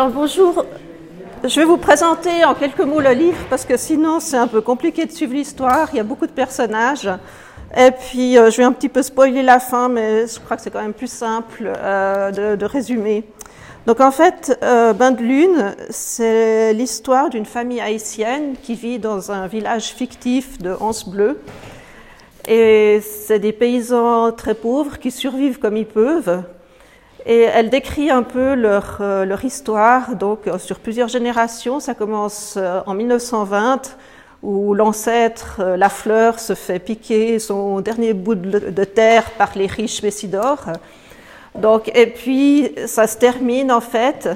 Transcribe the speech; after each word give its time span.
Alors 0.00 0.12
bonjour, 0.14 0.64
je 1.44 1.60
vais 1.60 1.66
vous 1.66 1.76
présenter 1.76 2.42
en 2.46 2.54
quelques 2.54 2.80
mots 2.80 3.02
le 3.02 3.10
livre 3.10 3.36
parce 3.50 3.66
que 3.66 3.76
sinon 3.76 4.18
c'est 4.18 4.38
un 4.38 4.46
peu 4.46 4.62
compliqué 4.62 5.04
de 5.04 5.12
suivre 5.12 5.34
l'histoire, 5.34 5.90
il 5.92 5.98
y 5.98 6.00
a 6.00 6.04
beaucoup 6.04 6.26
de 6.26 6.32
personnages. 6.32 7.10
Et 7.76 7.90
puis 7.90 8.38
euh, 8.38 8.50
je 8.50 8.56
vais 8.56 8.62
un 8.62 8.72
petit 8.72 8.88
peu 8.88 9.02
spoiler 9.02 9.42
la 9.42 9.60
fin, 9.60 9.90
mais 9.90 10.26
je 10.26 10.40
crois 10.40 10.56
que 10.56 10.62
c'est 10.62 10.70
quand 10.70 10.80
même 10.80 10.94
plus 10.94 11.12
simple 11.12 11.70
euh, 11.76 12.56
de, 12.56 12.64
résumer. 12.64 13.24
Donc 13.86 14.00
en 14.00 14.10
fait, 14.10 14.58
euh, 14.62 14.94
Bain 14.94 15.10
de 15.10 15.20
Lune, 15.20 15.74
c'est 15.90 16.72
l'histoire 16.72 17.28
d'une 17.28 17.44
famille 17.44 17.82
haïtienne 17.82 18.54
qui 18.62 18.76
vit 18.76 18.98
dans 18.98 19.30
un 19.30 19.48
village 19.48 19.88
fictif 19.88 20.56
de 20.62 20.74
Anse 20.80 21.06
Bleu. 21.06 21.42
Et 22.48 23.02
c'est 23.02 23.38
des 23.38 23.52
paysans 23.52 24.32
très 24.32 24.54
pauvres 24.54 24.98
qui 24.98 25.10
survivent 25.10 25.58
comme 25.58 25.76
ils 25.76 25.84
peuvent. 25.84 26.42
Et 27.26 27.40
elle 27.40 27.70
décrit 27.70 28.10
un 28.10 28.22
peu 28.22 28.54
leur, 28.54 28.98
euh, 29.00 29.36
histoire, 29.42 30.14
donc 30.16 30.46
euh, 30.46 30.58
sur 30.58 30.78
plusieurs 30.78 31.08
générations. 31.08 31.80
Ça 31.80 31.94
commence 31.94 32.54
euh, 32.56 32.80
en 32.86 32.94
1920, 32.94 33.96
où 34.42 34.72
l'ancêtre, 34.72 35.60
la 35.76 35.90
fleur, 35.90 36.38
se 36.38 36.54
fait 36.54 36.78
piquer 36.78 37.38
son 37.38 37.80
dernier 37.80 38.14
bout 38.14 38.34
de, 38.34 38.84
terre 38.84 39.30
par 39.32 39.50
les 39.54 39.66
riches 39.66 40.02
Messidor. 40.02 40.64
Donc, 41.54 41.90
et 41.94 42.06
puis, 42.06 42.72
ça 42.86 43.06
se 43.06 43.18
termine 43.18 43.70
en 43.70 43.82
fait 43.82 44.30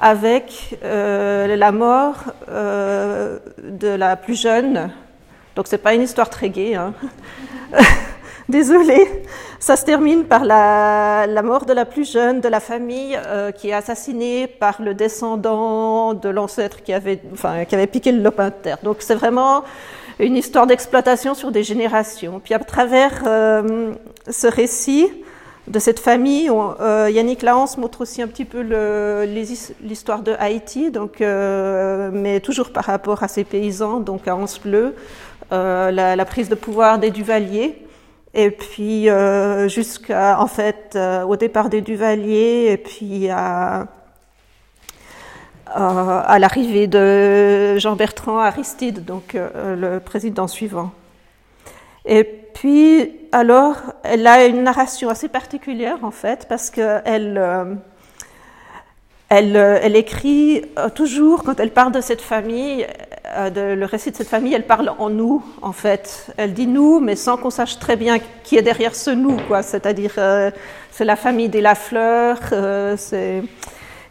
avec 0.00 0.78
la 0.82 1.72
mort 1.72 2.14
de 2.48 3.88
la 3.88 4.14
plus 4.14 4.40
jeune. 4.40 4.92
Donc, 5.56 5.66
c'est 5.66 5.78
pas 5.78 5.94
une 5.94 6.02
histoire 6.02 6.30
très 6.30 6.48
gaie. 6.48 6.76
Hein. 6.76 6.94
Désolée. 8.48 9.06
Ça 9.58 9.76
se 9.76 9.84
termine 9.84 10.24
par 10.24 10.44
la, 10.44 11.26
la, 11.26 11.42
mort 11.42 11.64
de 11.64 11.72
la 11.72 11.86
plus 11.86 12.10
jeune 12.10 12.40
de 12.40 12.48
la 12.48 12.60
famille 12.60 13.18
euh, 13.26 13.50
qui 13.50 13.70
est 13.70 13.72
assassinée 13.72 14.46
par 14.46 14.82
le 14.82 14.92
descendant 14.92 16.12
de 16.12 16.28
l'ancêtre 16.28 16.82
qui 16.82 16.92
avait, 16.92 17.20
enfin, 17.32 17.64
qui 17.64 17.74
avait 17.74 17.86
piqué 17.86 18.12
le 18.12 18.22
lopin 18.22 18.48
de 18.48 18.54
terre. 18.54 18.78
Donc 18.82 18.98
c'est 19.00 19.14
vraiment 19.14 19.64
une 20.18 20.36
histoire 20.36 20.66
d'exploitation 20.66 21.34
sur 21.34 21.50
des 21.50 21.62
générations. 21.62 22.40
Puis 22.44 22.54
à 22.54 22.58
travers 22.58 23.22
euh, 23.26 23.94
ce 24.28 24.46
récit 24.46 25.10
de 25.66 25.78
cette 25.78 25.98
famille, 25.98 26.50
on, 26.50 26.74
euh, 26.80 27.08
Yannick 27.10 27.42
Lahance 27.42 27.78
montre 27.78 28.02
aussi 28.02 28.20
un 28.20 28.28
petit 28.28 28.44
peu 28.44 28.60
l'histoire 29.82 30.22
de 30.22 30.32
Haïti, 30.38 30.90
donc, 30.90 31.20
euh, 31.20 32.10
mais 32.12 32.40
toujours 32.40 32.70
par 32.70 32.84
rapport 32.84 33.22
à 33.22 33.28
ces 33.28 33.44
paysans, 33.44 34.00
donc 34.00 34.28
à 34.28 34.36
Anse 34.36 34.60
Bleu, 34.60 34.94
euh, 35.52 35.90
la, 35.90 36.16
la, 36.16 36.24
prise 36.24 36.48
de 36.48 36.54
pouvoir 36.54 36.98
des 36.98 37.10
Duvaliers 37.10 37.78
et 38.34 38.50
puis 38.50 39.08
euh, 39.08 39.68
jusqu'à 39.68 40.40
en 40.40 40.46
fait 40.46 40.92
euh, 40.96 41.22
au 41.22 41.36
départ 41.36 41.68
des 41.68 41.80
Duvaliers 41.80 42.68
et 42.70 42.76
puis 42.76 43.30
à 43.30 43.86
à 45.76 46.38
l'arrivée 46.38 46.86
de 46.86 47.78
Jean-Bertrand 47.78 48.38
Aristide, 48.38 49.04
donc 49.04 49.34
euh, 49.34 49.74
le 49.74 49.98
président 49.98 50.46
suivant. 50.46 50.92
Et 52.04 52.22
puis 52.22 53.10
alors, 53.32 53.76
elle 54.04 54.26
a 54.26 54.46
une 54.46 54.62
narration 54.62 55.08
assez 55.08 55.28
particulière 55.28 55.98
en 56.02 56.10
fait 56.10 56.46
parce 56.48 56.70
que 56.70 57.00
elle 57.04 57.38
euh, 57.38 57.74
elle, 59.30 59.56
elle, 59.56 59.96
écrit 59.96 60.62
toujours, 60.94 61.42
quand 61.42 61.58
elle 61.58 61.72
parle 61.72 61.90
de 61.90 62.00
cette 62.00 62.20
famille, 62.20 62.86
de, 63.24 63.74
le 63.74 63.84
récit 63.86 64.10
de 64.10 64.16
cette 64.16 64.28
famille, 64.28 64.54
elle 64.54 64.66
parle 64.66 64.92
en 64.98 65.10
nous, 65.10 65.42
en 65.62 65.72
fait. 65.72 66.32
Elle 66.36 66.52
dit 66.52 66.66
nous, 66.66 67.00
mais 67.00 67.16
sans 67.16 67.36
qu'on 67.36 67.50
sache 67.50 67.78
très 67.78 67.96
bien 67.96 68.18
qui 68.42 68.56
est 68.56 68.62
derrière 68.62 68.94
ce 68.94 69.10
nous, 69.10 69.36
quoi. 69.48 69.62
C'est-à-dire, 69.62 70.12
euh, 70.18 70.50
c'est 70.90 71.04
la 71.04 71.16
famille 71.16 71.48
des 71.48 71.60
Lafleur. 71.60 72.38
Euh, 72.52 72.96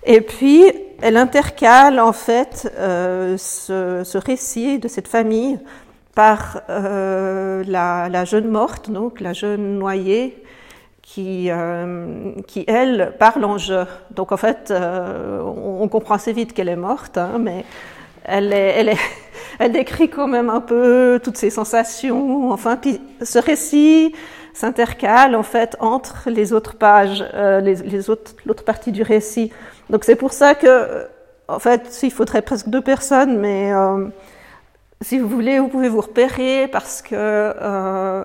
et 0.06 0.22
puis, 0.22 0.66
elle 1.02 1.17
intercale, 1.17 2.00
en 2.00 2.14
fait, 2.14 2.72
euh, 2.78 3.38
ce, 3.38 4.17
récit 4.17 4.80
de 4.80 4.88
cette 4.88 5.08
famille 5.08 5.59
par 6.16 6.61
la, 6.67 8.25
jeune 8.25 8.47
morte, 8.47 8.90
donc 8.90 9.19
la 9.19 9.34
jeune 9.34 9.79
noyée, 9.79 10.44
qui, 11.03 11.52
euh, 11.52 12.31
qui, 12.47 12.63
elle, 12.68 13.13
parle 13.19 13.46
en 13.46 13.59
jeu. 13.59 13.85
Donc, 14.12 14.31
en 14.31 14.38
fait, 14.38 14.72
euh, 14.72 15.41
on, 15.41 15.84
on, 15.84 15.88
comprend 15.88 16.16
assez 16.16 16.34
vite 16.34 16.53
qu'elle 16.53 16.69
est 16.69 16.75
morte, 16.75 17.18
hein, 17.18 17.38
mais 17.40 17.66
elle, 19.59 19.72
décrit 19.72 20.09
quand 20.09 20.28
même 20.28 20.50
un 20.50 20.61
peu 20.61 21.19
toutes 21.23 21.38
ses 21.38 21.50
sensations. 21.50 22.51
Enfin, 22.51 22.79
ce 23.22 23.39
récit 23.39 24.13
s'intercale, 24.53 25.35
en 25.35 25.44
fait, 25.44 25.75
entre 25.79 26.29
les 26.29 26.53
autres 26.53 26.75
pages, 26.75 27.23
euh, 27.34 27.75
l'autre 28.45 28.63
partie 28.63 28.91
du 28.91 29.01
récit. 29.01 29.51
Donc, 29.89 30.03
c'est 30.03 30.16
pour 30.16 30.31
ça 30.31 30.56
que, 30.56 31.07
en 31.47 31.59
fait, 31.59 32.00
il 32.03 32.11
faudrait 32.11 32.41
presque 32.41 32.69
deux 32.69 32.81
personnes, 32.81 33.39
mais 33.39 33.72
si 35.03 35.19
vous 35.19 35.28
voulez, 35.28 35.59
vous 35.59 35.67
pouvez 35.67 35.90
vous 35.90 36.01
repérer 36.01 36.67
parce 36.69 37.01
que 37.01 37.13
euh, 37.13 38.23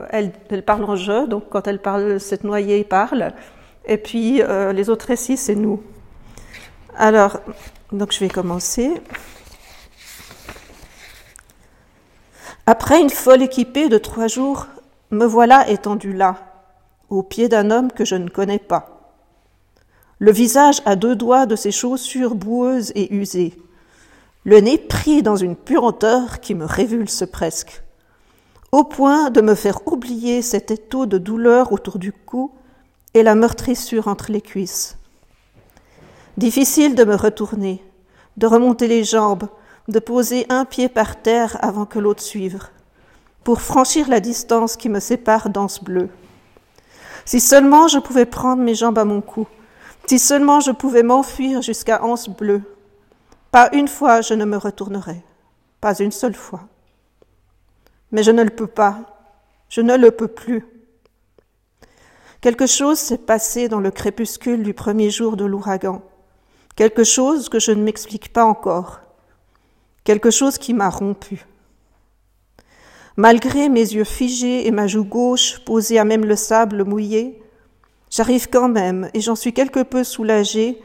parle 0.64 0.84
en 0.84 0.96
jeu, 0.96 1.26
donc 1.26 1.48
quand 1.50 1.66
elle 1.66 1.80
parle, 1.80 2.20
cette 2.20 2.44
noyée 2.44 2.84
parle, 2.84 3.32
et 3.84 3.98
puis 3.98 4.40
euh, 4.42 4.72
les 4.72 4.88
autres 4.88 5.06
récits, 5.06 5.36
c'est 5.36 5.56
nous. 5.56 5.82
Alors, 6.96 7.40
donc 7.92 8.12
je 8.12 8.20
vais 8.20 8.28
commencer. 8.28 8.92
Après 12.70 13.00
une 13.00 13.08
folle 13.08 13.40
équipée 13.40 13.88
de 13.88 13.96
trois 13.96 14.26
jours, 14.26 14.66
me 15.10 15.24
voilà 15.24 15.70
étendu 15.70 16.12
là, 16.12 16.36
au 17.08 17.22
pied 17.22 17.48
d'un 17.48 17.70
homme 17.70 17.90
que 17.90 18.04
je 18.04 18.14
ne 18.14 18.28
connais 18.28 18.58
pas. 18.58 19.14
Le 20.18 20.32
visage 20.32 20.82
à 20.84 20.94
deux 20.94 21.16
doigts 21.16 21.46
de 21.46 21.56
ses 21.56 21.70
chaussures 21.70 22.34
boueuses 22.34 22.92
et 22.94 23.14
usées 23.14 23.56
le 24.44 24.60
nez 24.60 24.76
pris 24.76 25.22
dans 25.22 25.36
une 25.36 25.56
puanteur 25.56 26.40
qui 26.40 26.54
me 26.54 26.66
révulse 26.66 27.24
presque, 27.32 27.82
au 28.70 28.84
point 28.84 29.30
de 29.30 29.40
me 29.40 29.54
faire 29.54 29.80
oublier 29.90 30.42
cet 30.42 30.70
étau 30.70 31.06
de 31.06 31.16
douleur 31.16 31.72
autour 31.72 31.98
du 31.98 32.12
cou 32.12 32.52
et 33.14 33.22
la 33.22 33.34
meurtrissure 33.34 34.08
entre 34.08 34.30
les 34.30 34.42
cuisses. 34.42 34.98
Difficile 36.36 36.94
de 36.94 37.04
me 37.04 37.14
retourner, 37.14 37.82
de 38.36 38.46
remonter 38.46 38.88
les 38.88 39.04
jambes, 39.04 39.48
de 39.88 39.98
poser 39.98 40.46
un 40.50 40.64
pied 40.66 40.88
par 40.88 41.20
terre 41.20 41.56
avant 41.62 41.86
que 41.86 41.98
l'autre 41.98 42.22
suive, 42.22 42.60
pour 43.42 43.62
franchir 43.62 44.08
la 44.08 44.20
distance 44.20 44.76
qui 44.76 44.90
me 44.90 45.00
sépare 45.00 45.48
d'Anse 45.48 45.82
Bleu. 45.82 46.10
Si 47.24 47.40
seulement 47.40 47.88
je 47.88 47.98
pouvais 47.98 48.26
prendre 48.26 48.62
mes 48.62 48.74
jambes 48.74 48.98
à 48.98 49.06
mon 49.06 49.22
cou, 49.22 49.46
si 50.06 50.18
seulement 50.18 50.60
je 50.60 50.70
pouvais 50.70 51.02
m'enfuir 51.02 51.62
jusqu'à 51.62 52.04
Anse 52.04 52.28
Bleu, 52.28 52.62
pas 53.50 53.70
une 53.72 53.88
fois 53.88 54.20
je 54.20 54.34
ne 54.34 54.44
me 54.44 54.58
retournerai, 54.58 55.22
pas 55.80 55.98
une 55.98 56.12
seule 56.12 56.34
fois. 56.34 56.60
Mais 58.12 58.22
je 58.22 58.30
ne 58.30 58.42
le 58.42 58.50
peux 58.50 58.66
pas, 58.66 58.98
je 59.70 59.80
ne 59.80 59.96
le 59.96 60.10
peux 60.10 60.28
plus. 60.28 60.66
Quelque 62.42 62.66
chose 62.66 62.98
s'est 62.98 63.18
passé 63.18 63.68
dans 63.68 63.80
le 63.80 63.90
crépuscule 63.90 64.62
du 64.62 64.74
premier 64.74 65.10
jour 65.10 65.36
de 65.36 65.46
l'ouragan, 65.46 66.02
quelque 66.76 67.04
chose 67.04 67.48
que 67.48 67.58
je 67.58 67.72
ne 67.72 67.82
m'explique 67.82 68.32
pas 68.32 68.44
encore, 68.44 69.00
quelque 70.08 70.30
chose 70.30 70.56
qui 70.56 70.72
m'a 70.72 70.88
rompu. 70.88 71.44
Malgré 73.18 73.68
mes 73.68 73.92
yeux 73.92 74.04
figés 74.04 74.66
et 74.66 74.70
ma 74.70 74.86
joue 74.86 75.04
gauche 75.04 75.62
posée 75.66 75.98
à 75.98 76.06
même 76.06 76.24
le 76.24 76.34
sable 76.34 76.82
mouillé, 76.82 77.42
j'arrive 78.10 78.48
quand 78.48 78.70
même, 78.70 79.10
et 79.12 79.20
j'en 79.20 79.34
suis 79.34 79.52
quelque 79.52 79.82
peu 79.82 80.04
soulagée, 80.04 80.80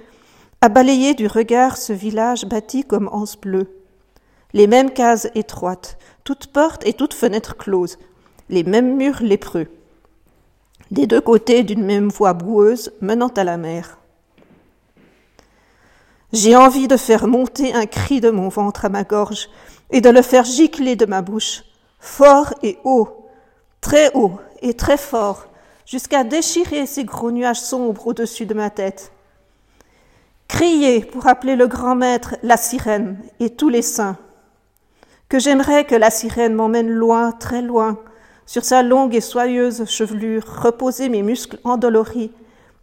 à 0.59 0.67
balayer 0.67 1.13
du 1.13 1.27
regard 1.27 1.77
ce 1.77 1.93
village 1.93 2.43
bâti 2.43 2.83
comme 2.83 3.07
anse 3.13 3.37
bleue. 3.37 3.69
Les 4.51 4.67
mêmes 4.67 4.91
cases 4.91 5.29
étroites, 5.35 5.97
toutes 6.25 6.47
portes 6.47 6.85
et 6.85 6.91
toutes 6.91 7.13
fenêtres 7.13 7.55
closes, 7.55 7.99
les 8.49 8.65
mêmes 8.65 8.97
murs 8.97 9.21
lépreux. 9.21 9.67
Des 10.91 11.07
deux 11.07 11.21
côtés 11.21 11.63
d'une 11.63 11.85
même 11.85 12.09
voie 12.09 12.33
boueuse 12.33 12.91
menant 12.99 13.29
à 13.29 13.45
la 13.45 13.55
mer. 13.55 13.99
J'ai 16.33 16.55
envie 16.55 16.87
de 16.87 16.97
faire 16.97 17.27
monter 17.27 17.75
un 17.75 17.85
cri 17.85 18.19
de 18.19 18.31
mon 18.31 18.49
ventre 18.49 18.85
à 18.85 18.89
ma 18.89 19.03
gorge 19.03 19.49
et 19.91 20.01
de 20.01 20.09
le 20.09 20.23
faire 20.23 20.45
gicler 20.45 20.95
de 20.95 21.05
ma 21.05 21.21
bouche, 21.21 21.63
fort 21.99 22.55
et 22.63 22.79
haut, 22.83 23.29
très 23.81 24.11
haut 24.15 24.39
et 24.63 24.73
très 24.73 24.97
fort, 24.97 25.45
jusqu'à 25.85 26.23
déchirer 26.23 26.87
ces 26.87 27.03
gros 27.03 27.29
nuages 27.29 27.61
sombres 27.61 28.07
au-dessus 28.07 28.47
de 28.47 28.55
ma 28.55 28.71
tête. 28.71 29.11
Criez 30.47 31.01
pour 31.01 31.27
appeler 31.27 31.55
le 31.55 31.67
grand 31.67 31.95
maître, 31.95 32.35
la 32.41 32.57
sirène 32.57 33.19
et 33.39 33.51
tous 33.51 33.69
les 33.69 33.83
saints. 33.83 34.17
Que 35.29 35.37
j'aimerais 35.37 35.85
que 35.85 35.95
la 35.95 36.09
sirène 36.09 36.55
m'emmène 36.55 36.89
loin, 36.89 37.31
très 37.31 37.61
loin, 37.61 37.99
sur 38.47 38.65
sa 38.65 38.81
longue 38.81 39.13
et 39.13 39.21
soyeuse 39.21 39.85
chevelure, 39.85 40.63
reposer 40.63 41.09
mes 41.09 41.21
muscles 41.21 41.59
endoloris, 41.63 42.31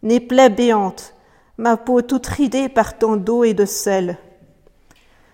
mes 0.03 0.21
plaies 0.21 0.49
béantes, 0.49 1.13
ma 1.61 1.77
peau 1.77 2.01
toute 2.01 2.25
ridée 2.25 2.67
par 2.67 2.97
tant 2.97 3.15
d'eau 3.15 3.43
et 3.43 3.53
de 3.53 3.65
sel. 3.65 4.17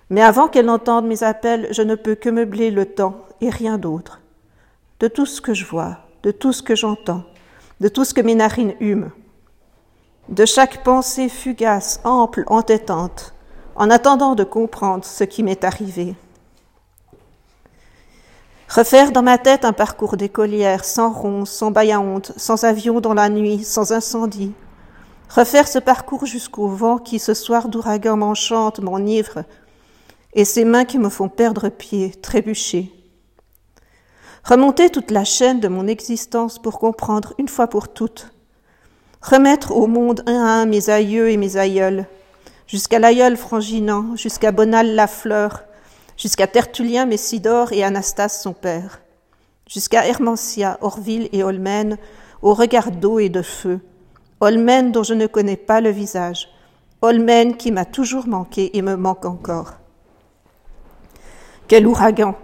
Mais 0.09 0.21
avant 0.21 0.47
qu'elle 0.47 0.65
n'entende 0.65 1.07
mes 1.07 1.23
appels, 1.23 1.69
je 1.71 1.81
ne 1.81 1.95
peux 1.95 2.15
que 2.15 2.29
meubler 2.29 2.69
le 2.69 2.85
temps 2.85 3.25
et 3.41 3.49
rien 3.49 3.77
d'autre. 3.77 4.21
De 4.99 5.07
tout 5.07 5.25
ce 5.25 5.41
que 5.41 5.53
je 5.53 5.65
vois, 5.65 5.99
de 6.23 6.31
tout 6.31 6.51
ce 6.51 6.61
que 6.61 6.75
j'entends, 6.75 7.23
de 7.79 7.87
tout 7.87 8.03
ce 8.03 8.13
que 8.13 8.21
mes 8.21 8.35
narines 8.35 8.75
hument 8.79 9.11
de 10.29 10.43
chaque 10.43 10.83
pensée 10.83 11.29
fugace, 11.29 12.01
ample, 12.03 12.43
entêtante, 12.47 13.33
en 13.77 13.89
attendant 13.89 14.35
de 14.35 14.43
comprendre 14.43 15.05
ce 15.05 15.23
qui 15.23 15.41
m'est 15.41 15.63
arrivé. 15.63 16.15
Refaire 18.67 19.13
dans 19.13 19.23
ma 19.23 19.37
tête 19.37 19.63
un 19.63 19.71
parcours 19.71 20.17
d'écolière, 20.17 20.83
sans 20.83 21.13
ronce, 21.13 21.51
sans 21.51 21.71
bail 21.71 21.93
à 21.93 22.01
honte, 22.01 22.33
sans 22.35 22.65
avion 22.65 22.99
dans 22.99 23.13
la 23.13 23.29
nuit, 23.29 23.63
sans 23.63 23.93
incendie. 23.93 24.53
Refaire 25.29 25.67
ce 25.67 25.79
parcours 25.79 26.25
jusqu'au 26.25 26.67
vent 26.67 26.97
qui 26.97 27.19
ce 27.19 27.33
soir 27.33 27.67
d'ouragan 27.67 28.17
m'enchante, 28.17 28.79
m'enivre, 28.79 29.43
et 30.33 30.45
ces 30.45 30.65
mains 30.65 30.85
qui 30.85 30.99
me 30.99 31.09
font 31.09 31.29
perdre 31.29 31.69
pied, 31.69 32.11
trébucher. 32.11 32.91
Remonter 34.43 34.89
toute 34.89 35.11
la 35.11 35.25
chaîne 35.25 35.59
de 35.59 35.67
mon 35.67 35.87
existence 35.87 36.59
pour 36.59 36.79
comprendre 36.79 37.33
une 37.37 37.49
fois 37.49 37.67
pour 37.67 37.89
toutes. 37.89 38.31
Remettre 39.21 39.73
au 39.73 39.87
monde 39.87 40.23
un 40.25 40.45
à 40.45 40.49
un 40.61 40.65
mes 40.65 40.89
aïeux 40.89 41.29
et 41.29 41.37
mes 41.37 41.57
aïeuls, 41.57 42.05
jusqu'à 42.65 42.99
l'aïeul 42.99 43.35
Franginant, 43.35 44.15
jusqu'à 44.15 44.53
Bonal 44.53 44.95
la 44.95 45.07
fleur, 45.07 45.63
jusqu'à 46.15 46.47
Tertullien 46.47 47.05
Messidor 47.05 47.73
et 47.73 47.83
Anastas 47.83 48.29
son 48.29 48.53
père, 48.53 49.01
jusqu'à 49.67 50.07
Hermantia, 50.07 50.77
Orville 50.81 51.27
et 51.33 51.43
Olmen, 51.43 51.97
au 52.41 52.53
regard 52.53 52.91
d'eau 52.91 53.19
et 53.19 53.29
de 53.29 53.41
feu, 53.41 53.81
Olmen 54.39 54.91
dont 54.91 55.03
je 55.03 55.13
ne 55.13 55.25
connais 55.25 55.57
pas 55.57 55.81
le 55.81 55.89
visage, 55.89 56.49
Olmen 57.01 57.57
qui 57.57 57.71
m'a 57.71 57.85
toujours 57.85 58.27
manqué 58.27 58.75
et 58.77 58.81
me 58.81 58.95
manque 58.95 59.25
encore. 59.25 59.73
Quel 61.67 61.87
ouragan, 61.87 62.35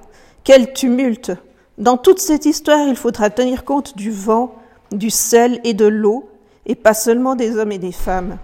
quel 0.43 0.73
tumulte. 0.73 1.31
Dans 1.77 1.97
toute 1.97 2.19
cette 2.19 2.45
histoire, 2.45 2.87
il 2.87 2.95
faudra 2.95 3.29
tenir 3.29 3.63
compte 3.63 3.95
du 3.95 4.11
vent, 4.11 4.55
du 4.91 5.09
sel 5.09 5.59
et 5.63 5.73
de 5.73 5.85
l'eau, 5.85 6.29
et 6.65 6.75
pas 6.75 6.93
seulement 6.93 7.35
des 7.35 7.57
hommes 7.57 7.71
et 7.71 7.77
des 7.77 7.91
femmes. 7.91 8.37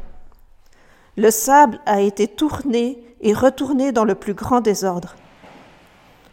Le 1.18 1.32
sable 1.32 1.80
a 1.86 2.02
été 2.02 2.28
tourné 2.28 3.04
et 3.22 3.34
retourné 3.34 3.92
dans 3.92 4.06
le 4.06 4.16
plus 4.16 4.34
grand 4.34 4.62
désordre. 4.62 5.16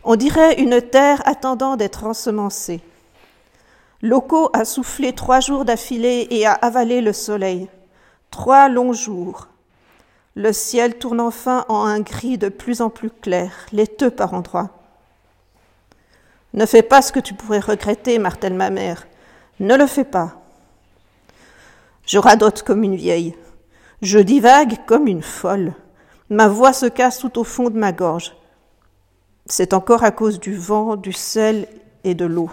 On 0.05 0.17
dirait 0.17 0.61
une 0.61 0.81
terre 0.81 1.21
attendant 1.27 1.77
d'être 1.77 2.05
ensemencée. 2.05 2.81
Loco 4.03 4.51
a 4.53 4.65
soufflé 4.65 5.15
trois 5.15 5.41
jours 5.41 5.65
d'affilée 5.65 6.27
et 6.31 6.47
a 6.47 6.53
avalé 6.53 7.01
le 7.01 7.13
soleil. 7.13 7.69
Trois 8.31 8.69
longs 8.69 8.93
jours. 8.93 9.49
Le 10.35 10.53
ciel 10.53 10.99
tourne 10.99 11.21
enfin 11.21 11.65
en 11.69 11.87
un 11.87 12.01
gris 12.01 12.37
de 12.37 12.51
plus 12.51 12.83
en 12.83 12.91
plus 12.91 13.09
clair, 13.09 13.53
laiteux 13.73 14.11
par 14.11 14.35
endroits. 14.35 14.71
Ne 16.53 16.67
fais 16.67 16.83
pas 16.83 17.01
ce 17.01 17.11
que 17.11 17.21
tu 17.21 17.33
pourrais 17.33 17.61
regretter, 17.61 18.19
martèle 18.19 18.53
ma 18.53 18.69
mère. 18.69 19.07
Ne 19.61 19.77
le 19.77 19.87
fais 19.87 20.05
pas. 20.05 20.43
Je 22.05 22.19
radote 22.19 22.63
comme 22.63 22.83
une 22.83 22.97
vieille. 22.97 23.35
Je 24.03 24.19
divague 24.19 24.77
comme 24.87 25.07
une 25.07 25.23
folle. 25.23 25.73
Ma 26.29 26.49
voix 26.49 26.75
se 26.75 26.87
casse 26.87 27.19
tout 27.19 27.39
au 27.39 27.45
fond 27.45 27.71
de 27.71 27.79
ma 27.79 27.93
gorge. 27.93 28.37
C'est 29.47 29.73
encore 29.73 30.05
à 30.05 30.11
cause 30.11 30.39
du 30.39 30.55
vent, 30.55 30.97
du 30.97 31.13
sel 31.13 31.67
et 32.05 32.15
de 32.15 32.27
l'eau. 32.27 32.51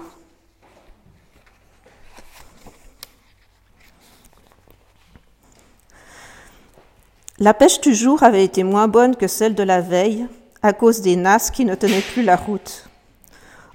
La 7.39 7.55
pêche 7.55 7.81
du 7.81 7.95
jour 7.95 8.21
avait 8.21 8.43
été 8.43 8.63
moins 8.63 8.87
bonne 8.87 9.15
que 9.15 9.27
celle 9.27 9.55
de 9.55 9.63
la 9.63 9.81
veille, 9.81 10.27
à 10.61 10.71
cause 10.71 11.01
des 11.01 11.15
nasses 11.15 11.49
qui 11.49 11.65
ne 11.65 11.73
tenaient 11.73 12.03
plus 12.13 12.21
la 12.21 12.35
route. 12.35 12.87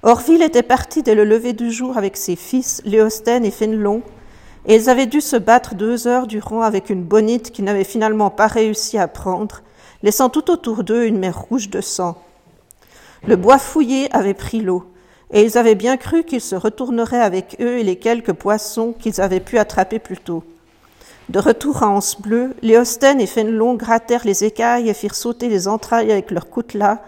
Orville 0.01 0.41
était 0.43 0.63
parti 0.63 1.03
dès 1.03 1.13
le 1.13 1.25
lever 1.25 1.51
du 1.51 1.69
jour 1.69 1.97
avec 1.97 2.15
ses 2.15 2.37
fils, 2.37 2.81
Léostène 2.85 3.43
et 3.43 3.51
Fénelon, 3.51 4.01
et 4.65 4.75
ils 4.75 4.89
avaient 4.89 5.07
dû 5.07 5.19
se 5.19 5.35
battre 5.35 5.75
deux 5.75 6.07
heures 6.07 6.25
durant 6.25 6.61
avec 6.61 6.89
une 6.89 7.03
bonite 7.03 7.51
qui 7.51 7.61
n'avait 7.61 7.83
finalement 7.83 8.29
pas 8.29 8.47
réussi 8.47 8.97
à 8.97 9.09
prendre, 9.09 9.61
laissant 10.03 10.29
tout 10.29 10.49
autour 10.51 10.85
d'eux 10.85 11.05
une 11.05 11.19
mer 11.19 11.37
rouge 11.37 11.69
de 11.69 11.81
sang. 11.81 12.15
Le 13.27 13.35
bois 13.35 13.57
fouillé 13.57 14.07
avait 14.15 14.33
pris 14.33 14.61
l'eau, 14.61 14.85
et 15.31 15.43
ils 15.43 15.57
avaient 15.57 15.75
bien 15.75 15.97
cru 15.97 16.23
qu'ils 16.23 16.39
se 16.39 16.55
retourneraient 16.55 17.19
avec 17.19 17.57
eux 17.59 17.79
et 17.79 17.83
les 17.83 17.97
quelques 17.97 18.31
poissons 18.31 18.93
qu'ils 18.97 19.19
avaient 19.19 19.41
pu 19.41 19.57
attraper 19.57 19.99
plus 19.99 20.17
tôt. 20.17 20.45
De 21.29 21.37
retour 21.37 21.83
à 21.83 21.89
Anse 21.89 22.19
Bleu, 22.19 22.55
Léostène 22.63 23.21
et 23.21 23.27
Fénelon 23.27 23.75
grattèrent 23.75 24.25
les 24.25 24.43
écailles 24.45 24.89
et 24.89 24.95
firent 24.95 25.13
sauter 25.13 25.47
les 25.47 25.67
entrailles 25.67 26.11
avec 26.11 26.31
leurs 26.31 26.49
coutelas, 26.49 27.03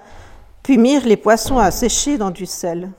puis 0.62 0.78
mirent 0.78 1.08
les 1.08 1.18
poissons 1.18 1.58
à 1.58 1.72
sécher 1.72 2.20
dans 2.20 2.30
du 2.30 2.46
sel. 2.46 2.92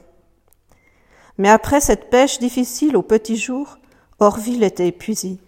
Mais 1.39 1.49
après 1.49 1.81
cette 1.81 2.11
pêche 2.11 2.41
difficile 2.41 2.97
au 2.97 3.03
petit 3.03 3.37
jour, 3.37 3.79
Orville 4.19 4.65
était 4.65 4.89
épuisé. 4.89 5.39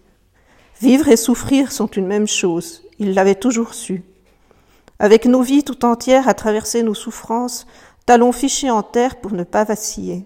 Vivre 0.79 1.09
et 1.09 1.17
souffrir 1.17 1.73
sont 1.73 1.87
une 1.87 2.07
même 2.07 2.27
chose, 2.27 2.83
il 2.97 3.13
l'avait 3.13 3.35
toujours 3.35 3.73
su. 3.73 4.01
Avec 4.99 5.25
nos 5.25 5.41
vies 5.41 5.65
tout 5.65 5.83
entières 5.83 6.29
à 6.29 6.33
traverser 6.33 6.83
nos 6.83 6.93
souffrances, 6.93 7.67
talons 8.05 8.31
fichés 8.31 8.71
en 8.71 8.81
terre 8.81 9.17
pour 9.17 9.33
ne 9.33 9.43
pas 9.43 9.65
vaciller. 9.65 10.25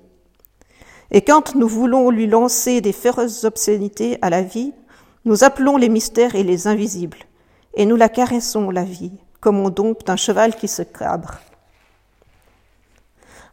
Et 1.10 1.24
quand 1.24 1.56
nous 1.56 1.68
voulons 1.68 2.12
lui 2.12 2.28
lancer 2.28 2.82
des 2.82 2.94
féroces 2.94 3.46
obscénités 3.46 4.20
à 4.22 4.30
la 4.30 4.44
vie, 4.44 4.74
nous 5.30 5.44
appelons 5.44 5.78
les 5.78 5.90
mystères 5.90 6.34
et 6.34 6.42
les 6.42 6.66
invisibles, 6.66 7.20
et 7.76 7.86
nous 7.86 7.96
la 7.96 8.10
caressons, 8.10 8.72
la 8.72 8.84
vie, 8.84 9.12
comme 9.40 9.60
on 9.60 9.70
dompte 9.70 10.10
un 10.10 10.16
cheval 10.16 10.56
qui 10.56 10.68
se 10.68 10.82
cabre. 10.82 11.36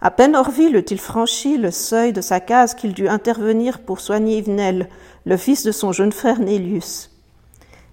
À 0.00 0.10
peine 0.10 0.36
Orville 0.36 0.74
eut-il 0.74 0.98
franchi 0.98 1.58
le 1.58 1.70
seuil 1.70 2.14
de 2.14 2.22
sa 2.22 2.40
case 2.40 2.72
qu'il 2.72 2.94
dut 2.94 3.08
intervenir 3.08 3.80
pour 3.80 4.00
soigner 4.00 4.38
Yvenel, 4.38 4.88
le 5.26 5.36
fils 5.36 5.64
de 5.64 5.70
son 5.70 5.92
jeune 5.92 6.12
frère 6.12 6.40
Nélius. 6.40 7.10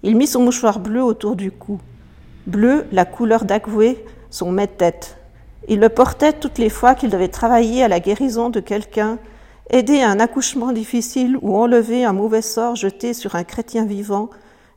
Il 0.01 0.15
mit 0.15 0.27
son 0.27 0.43
mouchoir 0.43 0.79
bleu 0.79 1.03
autour 1.03 1.35
du 1.35 1.51
cou. 1.51 1.81
Bleu, 2.47 2.85
la 2.93 3.03
couleur 3.03 3.43
d'Agoué, 3.43 4.05
son 4.29 4.49
mets-tête. 4.49 5.17
Il 5.67 5.81
le 5.81 5.89
portait 5.89 6.31
toutes 6.31 6.57
les 6.57 6.69
fois 6.69 6.95
qu'il 6.95 7.09
devait 7.09 7.27
travailler 7.27 7.83
à 7.83 7.89
la 7.89 7.99
guérison 7.99 8.49
de 8.49 8.61
quelqu'un, 8.61 9.19
aider 9.69 10.01
à 10.01 10.09
un 10.09 10.19
accouchement 10.19 10.71
difficile 10.71 11.37
ou 11.41 11.55
enlever 11.55 12.05
un 12.05 12.13
mauvais 12.13 12.41
sort 12.41 12.75
jeté 12.75 13.13
sur 13.13 13.35
un 13.35 13.43
chrétien 13.43 13.85
vivant, 13.85 14.29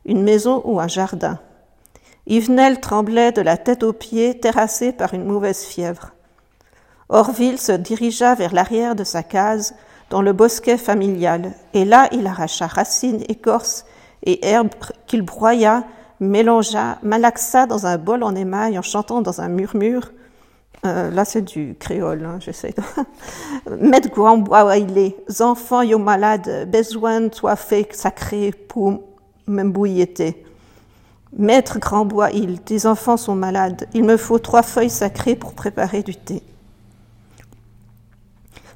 une 0.05 0.23
maison 0.23 0.61
ou 0.65 0.79
un 0.79 0.87
jardin. 0.87 1.39
Yvenel 2.25 2.79
tremblait 2.79 3.31
de 3.31 3.41
la 3.41 3.57
tête 3.57 3.83
aux 3.83 3.93
pieds, 3.93 4.39
terrassé 4.39 4.91
par 4.91 5.13
une 5.13 5.23
mauvaise 5.23 5.63
fièvre. 5.63 6.11
Orville 7.09 7.57
se 7.57 7.71
dirigea 7.71 8.35
vers 8.35 8.53
l'arrière 8.53 8.95
de 8.95 9.05
sa 9.05 9.23
case, 9.23 9.75
dans 10.09 10.21
le 10.21 10.33
bosquet 10.33 10.77
familial, 10.77 11.53
et 11.73 11.85
là 11.85 12.07
il 12.11 12.27
arracha 12.27 12.67
racines, 12.67 13.23
écorces 13.27 13.85
et 14.23 14.45
herbes 14.45 14.69
qu'il 15.05 15.21
broya 15.21 15.83
mélangea, 16.19 16.97
malaxa 17.03 17.65
dans 17.65 17.85
un 17.85 17.97
bol 17.97 18.23
en 18.23 18.35
émail 18.35 18.77
en 18.79 18.81
chantant 18.81 19.21
dans 19.21 19.41
un 19.41 19.49
murmure. 19.49 20.11
Euh, 20.85 21.09
là, 21.09 21.25
c'est 21.25 21.41
du 21.41 21.75
créole, 21.79 22.23
hein, 22.23 22.37
j'essaie 22.39 22.73
de. 22.75 23.75
Mettre 23.85 24.09
grand 24.09 24.43
est, 24.73 25.41
enfants 25.41 25.81
yo 25.81 25.97
malades, 25.97 26.69
besoin 26.71 27.31
soit 27.31 27.55
fait 27.55 27.93
sacré 27.93 28.51
pour 28.51 29.01
m'embouilleter. 29.47 30.43
Maître 31.37 31.79
grand 31.79 32.05
bois 32.05 32.31
il, 32.31 32.61
tes 32.61 32.85
enfants 32.85 33.17
sont 33.17 33.35
malades, 33.35 33.87
il 33.93 34.03
me 34.03 34.17
faut 34.17 34.39
trois 34.39 34.63
feuilles 34.63 34.89
sacrées 34.89 35.35
pour 35.35 35.53
préparer 35.53 36.03
du 36.03 36.15
thé. 36.15 36.41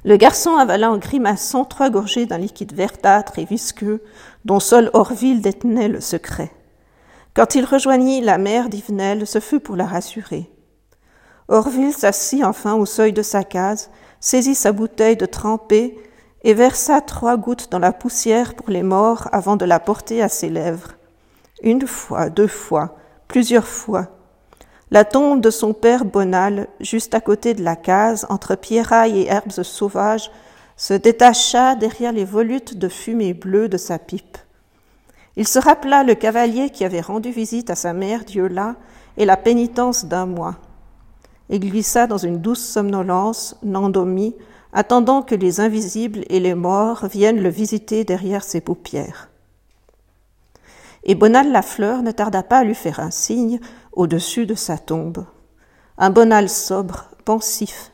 Le 0.04 0.16
garçon 0.16 0.56
avala 0.56 0.90
en 0.90 0.98
grimaçant 0.98 1.64
trois 1.64 1.88
gorgées 1.88 2.26
d'un 2.26 2.38
liquide 2.38 2.74
verdâtre 2.74 3.38
et 3.38 3.44
visqueux 3.44 4.02
dont 4.44 4.60
seul 4.60 4.90
Orville 4.94 5.40
détenait 5.40 5.88
le 5.88 6.00
secret. 6.00 6.50
Quand 7.34 7.54
il 7.54 7.64
rejoignit 7.64 8.20
la 8.20 8.36
mère 8.36 8.68
d'Yvenel, 8.68 9.26
ce 9.26 9.38
fut 9.40 9.60
pour 9.60 9.76
la 9.76 9.86
rassurer. 9.86 10.51
Orville 11.48 11.92
s'assit 11.92 12.44
enfin 12.44 12.74
au 12.74 12.86
seuil 12.86 13.12
de 13.12 13.22
sa 13.22 13.44
case, 13.44 13.90
saisit 14.20 14.54
sa 14.54 14.72
bouteille 14.72 15.16
de 15.16 15.26
trempée 15.26 15.98
et 16.44 16.54
versa 16.54 17.00
trois 17.00 17.36
gouttes 17.36 17.70
dans 17.70 17.78
la 17.78 17.92
poussière 17.92 18.54
pour 18.54 18.70
les 18.70 18.82
morts 18.82 19.28
avant 19.32 19.56
de 19.56 19.64
la 19.64 19.80
porter 19.80 20.22
à 20.22 20.28
ses 20.28 20.48
lèvres. 20.48 20.92
Une 21.62 21.86
fois, 21.86 22.30
deux 22.30 22.48
fois, 22.48 22.96
plusieurs 23.28 23.66
fois. 23.66 24.08
La 24.90 25.04
tombe 25.04 25.40
de 25.40 25.50
son 25.50 25.72
père 25.72 26.04
Bonal, 26.04 26.68
juste 26.80 27.14
à 27.14 27.20
côté 27.20 27.54
de 27.54 27.62
la 27.62 27.76
case, 27.76 28.26
entre 28.28 28.56
pierrailles 28.56 29.20
et 29.20 29.28
herbes 29.28 29.50
sauvages, 29.50 30.30
se 30.76 30.94
détacha 30.94 31.76
derrière 31.76 32.12
les 32.12 32.24
volutes 32.24 32.76
de 32.76 32.88
fumée 32.88 33.34
bleue 33.34 33.68
de 33.68 33.78
sa 33.78 33.98
pipe. 33.98 34.36
Il 35.36 35.48
se 35.48 35.58
rappela 35.58 36.02
le 36.02 36.14
cavalier 36.14 36.70
qui 36.70 36.84
avait 36.84 37.00
rendu 37.00 37.30
visite 37.30 37.70
à 37.70 37.74
sa 37.74 37.92
mère 37.92 38.24
Diola 38.24 38.74
et 39.16 39.24
la 39.24 39.36
pénitence 39.36 40.04
d'un 40.04 40.26
mois. 40.26 40.56
Il 41.52 41.60
glissa 41.60 42.06
dans 42.06 42.16
une 42.16 42.38
douce 42.38 42.64
somnolence, 42.64 43.56
n'endormit, 43.62 44.34
attendant 44.72 45.20
que 45.20 45.34
les 45.34 45.60
invisibles 45.60 46.24
et 46.30 46.40
les 46.40 46.54
morts 46.54 47.06
viennent 47.06 47.42
le 47.42 47.50
visiter 47.50 48.04
derrière 48.04 48.42
ses 48.42 48.62
paupières. 48.62 49.28
Et 51.04 51.14
Bonal 51.14 51.52
la 51.52 51.60
fleur 51.60 52.02
ne 52.02 52.10
tarda 52.10 52.42
pas 52.42 52.60
à 52.60 52.64
lui 52.64 52.74
faire 52.74 53.00
un 53.00 53.10
signe 53.10 53.60
au-dessus 53.92 54.46
de 54.46 54.54
sa 54.54 54.78
tombe. 54.78 55.26
Un 55.98 56.08
Bonal 56.08 56.48
sobre, 56.48 57.10
pensif, 57.26 57.92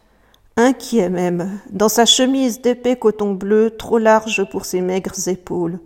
inquiet 0.56 1.10
même, 1.10 1.58
dans 1.70 1.88
sa 1.88 2.06
chemise 2.06 2.60
d'épais 2.60 2.94
coton 2.94 3.34
bleu 3.34 3.74
trop 3.76 3.98
large 3.98 4.48
pour 4.50 4.66
ses 4.66 4.80
maigres 4.80 5.28
épaules, 5.28 5.80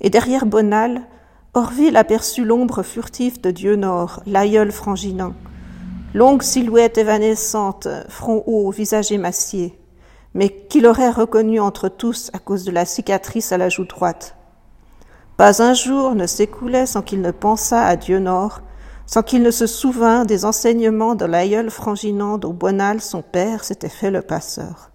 et 0.00 0.08
derrière 0.08 0.46
Bonal, 0.46 1.02
Orville 1.52 1.96
aperçut 1.96 2.44
l'ombre 2.44 2.84
furtive 2.84 3.40
de 3.40 3.50
Dieu 3.50 3.74
Nord, 3.74 4.22
l'aïeul 4.24 4.70
franginant. 4.70 5.34
Longue 6.14 6.42
silhouette 6.42 6.96
évanescente, 6.96 7.88
front 8.08 8.44
haut, 8.46 8.70
visage 8.70 9.10
émacié, 9.10 9.76
mais 10.32 10.48
qu'il 10.48 10.86
aurait 10.86 11.10
reconnu 11.10 11.58
entre 11.58 11.88
tous 11.88 12.30
à 12.32 12.38
cause 12.38 12.62
de 12.62 12.70
la 12.70 12.84
cicatrice 12.84 13.50
à 13.50 13.58
la 13.58 13.68
joue 13.68 13.84
droite. 13.84 14.36
Pas 15.36 15.60
un 15.60 15.74
jour 15.74 16.14
ne 16.14 16.28
s'écoulait 16.28 16.86
sans 16.86 17.02
qu'il 17.02 17.20
ne 17.20 17.32
pensât 17.32 17.84
à 17.84 17.96
Dieu 17.96 18.20
Nord, 18.20 18.60
sans 19.06 19.24
qu'il 19.24 19.42
ne 19.42 19.50
se 19.50 19.66
souvînt 19.66 20.24
des 20.24 20.44
enseignements 20.44 21.16
de 21.16 21.24
l'aïeul 21.24 21.68
franginant 21.68 22.38
dont 22.38 22.54
Bonal, 22.54 23.00
son 23.00 23.22
père, 23.22 23.64
s'était 23.64 23.88
fait 23.88 24.12
le 24.12 24.22
passeur. 24.22 24.92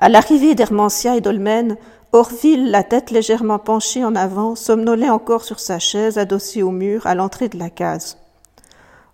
À 0.00 0.08
l'arrivée 0.08 0.56
d'Hermantia 0.56 1.16
et 1.16 1.20
d'Olmen, 1.20 1.76
Orville, 2.10 2.72
la 2.72 2.82
tête 2.82 3.12
légèrement 3.12 3.60
penchée 3.60 4.04
en 4.04 4.16
avant, 4.16 4.56
somnolait 4.56 5.08
encore 5.08 5.44
sur 5.44 5.60
sa 5.60 5.78
chaise 5.78 6.18
adossée 6.18 6.64
au 6.64 6.72
mur 6.72 7.06
à 7.06 7.14
l'entrée 7.14 7.48
de 7.48 7.58
la 7.58 7.70
case. 7.70 8.18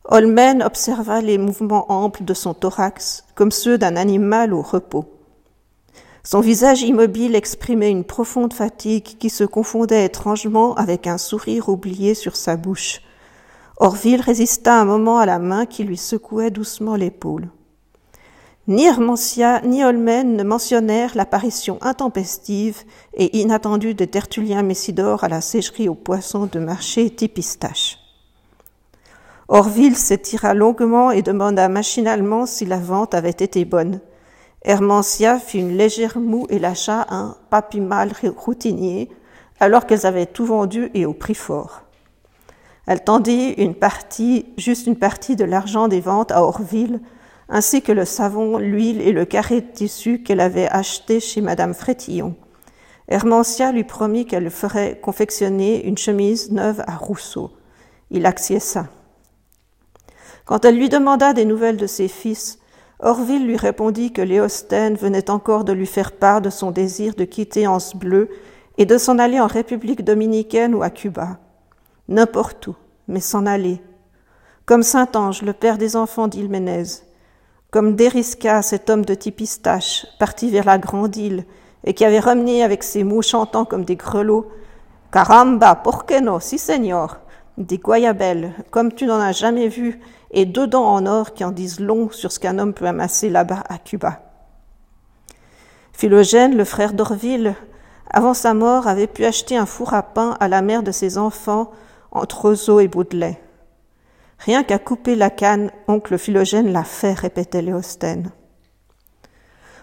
Olmen 0.05 0.63
observa 0.63 1.21
les 1.21 1.39
mouvements 1.39 1.91
amples 1.91 2.25
de 2.25 2.35
son 2.35 2.55
thorax, 2.55 3.25
comme 3.37 3.53
ceux 3.53 3.79
d'un 3.79 3.95
animal 3.95 4.53
au 4.53 4.61
repos. 4.61 5.05
Son 6.25 6.41
visage 6.41 6.83
immobile 6.83 7.37
exprimait 7.37 7.91
une 7.91 8.05
profonde 8.05 8.53
fatigue 8.53 9.17
qui 9.19 9.31
se 9.31 9.45
confondait 9.45 10.05
étrangement 10.05 10.75
avec 10.75 11.07
un 11.07 11.19
sourire 11.19 11.69
oublié 11.69 12.15
sur 12.15 12.37
sa 12.37 12.57
bouche. 12.57 13.01
Orville 13.79 14.21
résista 14.21 14.81
un 14.81 14.85
moment 14.85 15.19
à 15.19 15.27
la 15.27 15.39
main 15.39 15.67
qui 15.67 15.85
lui 15.85 15.97
secouait 15.97 16.51
doucement 16.51 16.97
l'épaule. 16.97 17.49
Ni 18.69 18.85
Hermantia 18.87 19.61
ni 19.63 19.85
Olmen 19.85 20.37
ne 20.37 20.45
mentionnèrent 20.45 21.17
l'apparition 21.17 21.79
intempestive 21.81 22.83
et 23.15 23.39
inattendue 23.39 23.95
de 23.95 24.05
Tertullien 24.05 24.63
Messidor 24.63 25.25
à 25.25 25.29
la 25.29 25.41
sécherie 25.41 25.89
aux 25.89 25.97
poissons 25.97 26.49
de 26.51 26.61
marché 26.61 27.11
Tipistache. 27.11 28.02
Orville 29.55 29.99
s'étira 29.99 30.55
longuement 30.55 31.11
et 31.11 31.21
demanda 31.21 31.69
machinalement 31.69 32.47
si 32.47 32.65
la 32.65 32.79
vente 32.79 33.13
avait 33.13 33.29
été 33.29 33.67
bonne. 33.67 34.01
Hermantia 34.63 35.39
fit 35.39 35.59
une 35.59 35.77
légère 35.77 36.19
moue 36.19 36.47
et 36.49 36.59
lâcha 36.59 37.05
un 37.11 37.37
papimal 37.51 38.13
routinier, 38.35 39.11
alors 39.61 39.85
qu'elles 39.85 40.07
avaient 40.07 40.25
tout 40.25 40.47
vendu 40.47 40.91
et 40.95 41.05
au 41.05 41.13
prix 41.13 41.35
fort. 41.35 41.83
Elle 42.87 43.05
tendit 43.05 43.51
une 43.59 43.75
partie, 43.75 44.47
juste 44.57 44.87
une 44.87 44.97
partie 44.97 45.37
de 45.37 45.45
l'argent 45.45 45.87
des 45.87 46.01
ventes 46.01 46.33
à 46.33 46.43
Orville, 46.43 47.03
ainsi 47.51 47.83
que 47.83 47.93
le 47.93 48.07
savon, 48.07 48.57
l'huile 48.57 49.03
et 49.03 49.13
le 49.13 49.27
carré 49.27 49.61
de 49.61 49.71
tissu 49.71 50.23
qu'elle 50.23 50.41
avait 50.41 50.71
acheté 50.71 51.21
chez 51.21 51.43
Madame 51.43 51.75
Frétillon. 51.75 52.37
Hermantia 53.07 53.71
lui 53.71 53.85
promit 53.85 54.25
qu'elle 54.25 54.49
ferait 54.49 54.99
confectionner 55.03 55.85
une 55.85 55.99
chemise 55.99 56.51
neuve 56.53 56.83
à 56.87 56.97
Rousseau. 56.97 57.51
Il 58.11 58.25
acquiesça. 58.25 58.87
Quand 60.45 60.65
elle 60.65 60.77
lui 60.77 60.89
demanda 60.89 61.33
des 61.33 61.45
nouvelles 61.45 61.77
de 61.77 61.87
ses 61.87 62.09
fils, 62.09 62.59
Orville 63.01 63.47
lui 63.47 63.57
répondit 63.57 64.13
que 64.13 64.23
Léostène 64.23 64.95
venait 64.95 65.31
encore 65.31 65.65
de 65.65 65.73
lui 65.73 65.87
faire 65.87 66.13
part 66.13 66.41
de 66.41 66.51
son 66.51 66.71
désir 66.71 67.15
de 67.15 67.25
quitter 67.25 67.67
Anse 67.67 67.97
Bleu 67.97 68.29
et 68.79 68.87
de 68.87 68.99
s'en 68.99 69.19
aller 69.19 69.41
en 69.41 69.47
République 69.47 70.05
dominicaine 70.05 70.75
ou 70.75 70.83
à 70.83 70.91
Cuba. 70.91 71.39
N'importe 72.09 72.69
où, 72.69 72.77
mais 73.09 73.21
s'en 73.21 73.47
aller. 73.47 73.81
Comme 74.67 74.83
Saint-Ange, 74.83 75.43
le 75.43 75.53
père 75.53 75.79
des 75.79 75.97
enfants 75.97 76.29
d'Ilménez. 76.29 76.85
Comme 77.71 77.97
Derisca, 77.97 78.63
cet 78.63 78.91
homme 78.91 79.05
de 79.05 79.15
Tipistache, 79.15 80.07
parti 80.19 80.51
vers 80.51 80.65
la 80.65 80.79
grande 80.79 81.17
île 81.17 81.45
et 81.85 81.95
qui 81.95 82.05
avait 82.05 82.21
ramené 82.21 82.63
avec 82.63 82.83
ses 82.85 83.03
mots 83.03 83.23
chantant 83.23 83.65
comme 83.65 83.85
des 83.85 83.97
grelots 83.97 84.47
Caramba, 85.13 85.75
por 85.75 86.07
qué 86.07 86.23
no, 86.23 86.41
si 86.41 86.57
señor, 86.57 87.19
des 87.59 87.77
guayabelles, 87.77 88.55
comme 88.71 88.93
tu 88.93 89.05
n'en 89.05 89.21
as 89.21 89.33
jamais 89.33 89.69
vu, 89.69 90.01
et 90.33 90.47
deux 90.47 90.67
dents 90.67 90.87
en 90.87 91.07
or 91.07 91.35
qui 91.35 91.45
en 91.45 91.51
disent 91.51 91.81
long 91.81 92.11
sur 92.11 92.33
ce 92.33 92.41
qu'un 92.41 92.59
homme 92.59 92.75
peut 92.75 92.87
amasser 92.87 93.29
là-bas 93.29 93.63
à 93.69 93.79
Cuba. 93.79 94.21
Philogène, 95.93 96.57
le 96.57 96.65
frère 96.65 96.95
d'Orville, 96.95 97.55
avant 98.11 98.35
sa 98.35 98.55
mort, 98.55 98.89
avait 98.89 99.07
pu 99.07 99.25
acheter 99.25 99.57
un 99.57 99.67
four 99.67 99.95
à 99.95 100.03
pain 100.03 100.37
à 100.41 100.49
la 100.49 100.63
mère 100.63 100.83
de 100.83 100.93
ses 100.93 101.19
enfants 101.19 101.71
entre 102.11 102.47
Ozo 102.47 102.81
et 102.81 102.89
Baudelet. 102.89 103.41
Rien 104.39 104.65
qu'à 104.65 104.79
couper 104.79 105.15
la 105.15 105.31
canne, 105.31 105.71
oncle 105.87 106.19
Philogène 106.19 106.73
l'a 106.73 106.85
fait, 106.85 107.13
répétait 107.13 107.63
Léostène. 107.63 108.31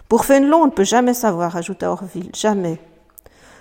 Pour 0.10 0.26
Fénelon, 0.26 0.64
on 0.64 0.66
ne 0.66 0.72
peut 0.72 0.84
jamais 0.84 1.14
savoir, 1.14 1.56
ajouta 1.56 1.92
Orville, 1.92 2.32
jamais. 2.36 2.82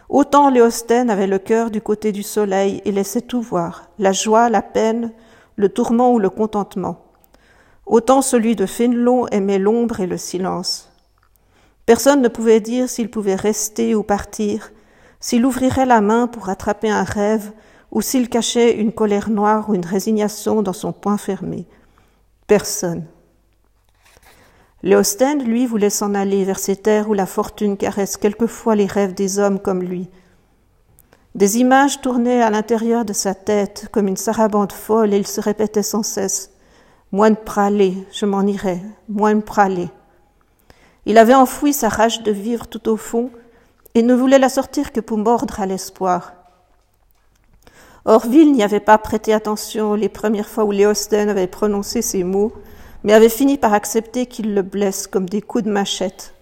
Autant 0.09 0.49
Léostène 0.49 1.11
avait 1.11 1.27
le 1.27 1.39
cœur 1.39 1.71
du 1.71 1.83
côté 1.83 2.11
du 2.11 2.23
soleil 2.23 2.81
et 2.85 2.93
laissait 2.93 3.21
tout 3.21 3.43
voir, 3.43 3.91
la 3.99 4.13
joie, 4.13 4.49
la 4.49 4.63
peine, 4.63 5.13
le 5.59 5.69
tourment 5.69 6.13
ou 6.13 6.21
le 6.21 6.31
contentement. 6.31 7.05
Autant 7.85 8.23
celui 8.23 8.55
de 8.55 8.65
Fénelon 8.65 9.27
aimait 9.27 9.59
l'ombre 9.59 9.99
et 10.01 10.07
le 10.07 10.17
silence. 10.17 10.91
Personne 11.85 12.23
ne 12.23 12.29
pouvait 12.29 12.61
dire 12.61 12.89
s'il 12.89 13.11
pouvait 13.11 13.35
rester 13.35 13.95
ou 13.97 14.05
partir, 14.05 14.71
s'il 15.19 15.45
ouvrirait 15.45 15.85
la 15.85 16.01
main 16.01 16.29
pour 16.29 16.49
attraper 16.49 16.89
un 16.89 17.03
rêve, 17.03 17.51
ou 17.91 18.03
s'il 18.03 18.29
cachait 18.29 18.77
une 18.77 18.93
colère 18.93 19.31
noire 19.31 19.69
ou 19.69 19.75
une 19.75 19.85
résignation 19.85 20.63
dans 20.63 20.73
son 20.73 20.93
poing 20.93 21.19
fermé. 21.19 21.67
Personne. 22.47 23.07
Léostène, 24.85 25.43
lui, 25.43 25.67
voulait 25.67 25.91
s'en 25.91 26.15
aller 26.15 26.45
vers 26.45 26.61
ces 26.61 26.77
terres 26.77 27.11
où 27.11 27.15
la 27.15 27.27
fortune 27.27 27.77
caresse 27.77 28.17
quelquefois 28.17 28.77
les 28.77 28.87
rêves 28.87 29.15
des 29.15 29.41
hommes 29.41 29.59
comme 29.59 29.83
lui, 29.83 30.09
des 31.39 31.59
images 31.59 32.01
tournaient 32.01 32.43
à 32.43 32.51
l'intérieur 32.51 33.05
de 33.05 33.13
sa 33.13 33.33
tête 33.33 33.87
comme 33.93 34.09
une 34.09 34.17
sarabande 34.17 34.73
folle 34.73 35.15
et 35.15 35.19
il 35.19 35.27
se 35.27 35.41
répétait 35.41 35.85
sans 35.85 36.03
cesse 36.03 36.51
Moins 37.13 37.31
de 37.31 37.37
praler, 37.37 37.95
je 38.11 38.27
m'en 38.27 38.43
irai, 38.43 38.83
moins 39.09 39.37
de 39.37 39.41
praler. 39.41 39.89
Il 41.07 41.17
avait 41.17 41.37
enfoui 41.37 41.73
sa 41.73 41.89
rage 41.89 42.25
de 42.25 42.33
vivre 42.33 42.67
tout 42.67 42.89
au 42.89 42.97
fond 42.97 43.31
et 43.95 44.03
ne 44.03 44.15
voulait 44.15 44.41
la 44.41 44.49
sortir 44.49 44.91
que 44.91 44.99
pour 44.99 45.17
mordre 45.17 45.61
à 45.61 45.67
l'espoir. 45.67 46.33
Orville 48.05 48.51
n'y 48.51 48.65
avait 48.65 48.81
pas 48.81 48.99
prêté 48.99 49.33
attention 49.33 49.95
les 49.95 50.09
premières 50.09 50.49
fois 50.49 50.65
où 50.65 50.73
Léosten 50.73 51.29
avait 51.29 51.47
prononcé 51.47 52.03
ces 52.03 52.25
mots, 52.25 52.53
mais 53.05 53.13
avait 53.13 53.29
fini 53.29 53.59
par 53.59 53.75
accepter 53.75 54.27
qu'il 54.27 54.55
le 54.55 54.63
blesse 54.63 55.07
comme 55.07 55.29
des 55.29 55.41
coups 55.41 55.63
de 55.63 55.71
machette. 55.71 56.35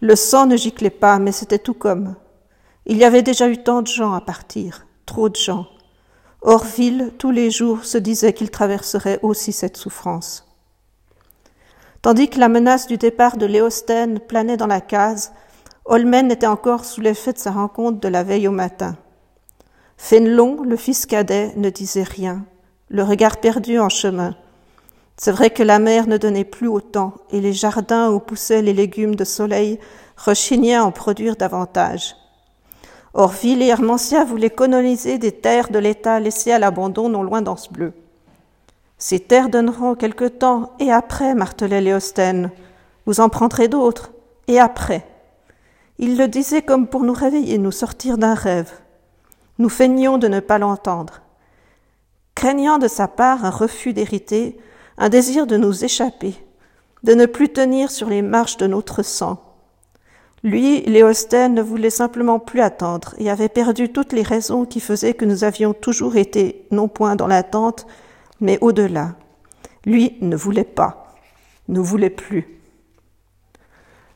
Le 0.00 0.14
sang 0.14 0.46
ne 0.46 0.56
giclait 0.56 0.90
pas, 0.90 1.18
mais 1.18 1.32
c'était 1.32 1.58
tout 1.58 1.74
comme. 1.74 2.14
Il 2.86 2.96
y 2.96 3.04
avait 3.04 3.22
déjà 3.22 3.48
eu 3.48 3.58
tant 3.62 3.82
de 3.82 3.86
gens 3.86 4.12
à 4.12 4.20
partir, 4.20 4.86
trop 5.06 5.28
de 5.28 5.36
gens. 5.36 5.66
Orville, 6.42 7.12
tous 7.18 7.30
les 7.30 7.50
jours, 7.50 7.84
se 7.84 7.98
disait 7.98 8.32
qu'il 8.32 8.50
traverserait 8.50 9.20
aussi 9.22 9.52
cette 9.52 9.76
souffrance. 9.76 10.46
Tandis 12.02 12.30
que 12.30 12.38
la 12.38 12.48
menace 12.48 12.86
du 12.86 12.96
départ 12.96 13.36
de 13.36 13.44
Léostène 13.44 14.20
planait 14.20 14.56
dans 14.56 14.66
la 14.66 14.80
case, 14.80 15.32
Holmen 15.84 16.30
était 16.30 16.46
encore 16.46 16.86
sous 16.86 17.02
l'effet 17.02 17.34
de 17.34 17.38
sa 17.38 17.50
rencontre 17.50 18.00
de 18.00 18.08
la 18.08 18.22
veille 18.22 18.48
au 18.48 18.52
matin. 18.52 18.96
Fénelon, 19.98 20.62
le 20.62 20.76
fils 20.76 21.04
cadet, 21.04 21.52
ne 21.56 21.68
disait 21.68 22.02
rien, 22.04 22.46
le 22.88 23.02
regard 23.02 23.36
perdu 23.36 23.78
en 23.78 23.90
chemin. 23.90 24.34
C'est 25.18 25.32
vrai 25.32 25.50
que 25.50 25.62
la 25.62 25.78
mer 25.78 26.06
ne 26.06 26.16
donnait 26.16 26.44
plus 26.44 26.68
autant, 26.68 27.12
et 27.30 27.42
les 27.42 27.52
jardins 27.52 28.10
où 28.10 28.18
poussaient 28.18 28.62
les 28.62 28.72
légumes 28.72 29.14
de 29.14 29.24
soleil 29.24 29.78
rechignaient 30.16 30.76
à 30.76 30.86
en 30.86 30.92
produire 30.92 31.36
davantage. 31.36 32.16
Orville 33.14 33.62
et 33.62 33.66
Hermantia 33.66 34.24
voulaient 34.24 34.50
coloniser 34.50 35.18
des 35.18 35.32
terres 35.32 35.70
de 35.70 35.78
l'État 35.78 36.20
laissées 36.20 36.52
à 36.52 36.58
l'abandon 36.58 37.08
non 37.08 37.22
loin 37.22 37.42
d'Anse 37.42 37.70
Bleu. 37.70 37.92
Ces 38.98 39.18
terres 39.18 39.48
donneront 39.48 39.94
quelque 39.94 40.26
temps, 40.26 40.72
et 40.78 40.92
après, 40.92 41.34
martelait 41.34 41.80
Léostène. 41.80 42.50
Vous 43.06 43.20
en 43.20 43.28
prendrez 43.28 43.66
d'autres, 43.66 44.12
et 44.46 44.60
après. 44.60 45.06
Il 45.98 46.16
le 46.16 46.28
disait 46.28 46.62
comme 46.62 46.86
pour 46.86 47.02
nous 47.02 47.12
réveiller, 47.12 47.58
nous 47.58 47.72
sortir 47.72 48.16
d'un 48.16 48.34
rêve. 48.34 48.72
Nous 49.58 49.68
feignions 49.68 50.18
de 50.18 50.28
ne 50.28 50.40
pas 50.40 50.58
l'entendre. 50.58 51.22
Craignant 52.34 52.78
de 52.78 52.88
sa 52.88 53.08
part 53.08 53.44
un 53.44 53.50
refus 53.50 53.92
d'hériter, 53.92 54.58
un 54.98 55.08
désir 55.08 55.46
de 55.46 55.56
nous 55.56 55.84
échapper, 55.84 56.34
de 57.02 57.14
ne 57.14 57.26
plus 57.26 57.48
tenir 57.48 57.90
sur 57.90 58.08
les 58.08 58.22
marches 58.22 58.56
de 58.58 58.66
notre 58.66 59.02
sang, 59.02 59.49
lui, 60.42 60.80
Léostène, 60.82 61.54
ne 61.54 61.62
voulait 61.62 61.90
simplement 61.90 62.38
plus 62.38 62.62
attendre 62.62 63.14
et 63.18 63.30
avait 63.30 63.50
perdu 63.50 63.92
toutes 63.92 64.14
les 64.14 64.22
raisons 64.22 64.64
qui 64.64 64.80
faisaient 64.80 65.12
que 65.12 65.26
nous 65.26 65.44
avions 65.44 65.74
toujours 65.74 66.16
été 66.16 66.66
non 66.70 66.88
point 66.88 67.14
dans 67.14 67.26
l'attente, 67.26 67.86
mais 68.40 68.58
au-delà. 68.62 69.16
Lui 69.84 70.16
ne 70.22 70.36
voulait 70.36 70.64
pas, 70.64 71.14
ne 71.68 71.80
voulait 71.80 72.10
plus. 72.10 72.58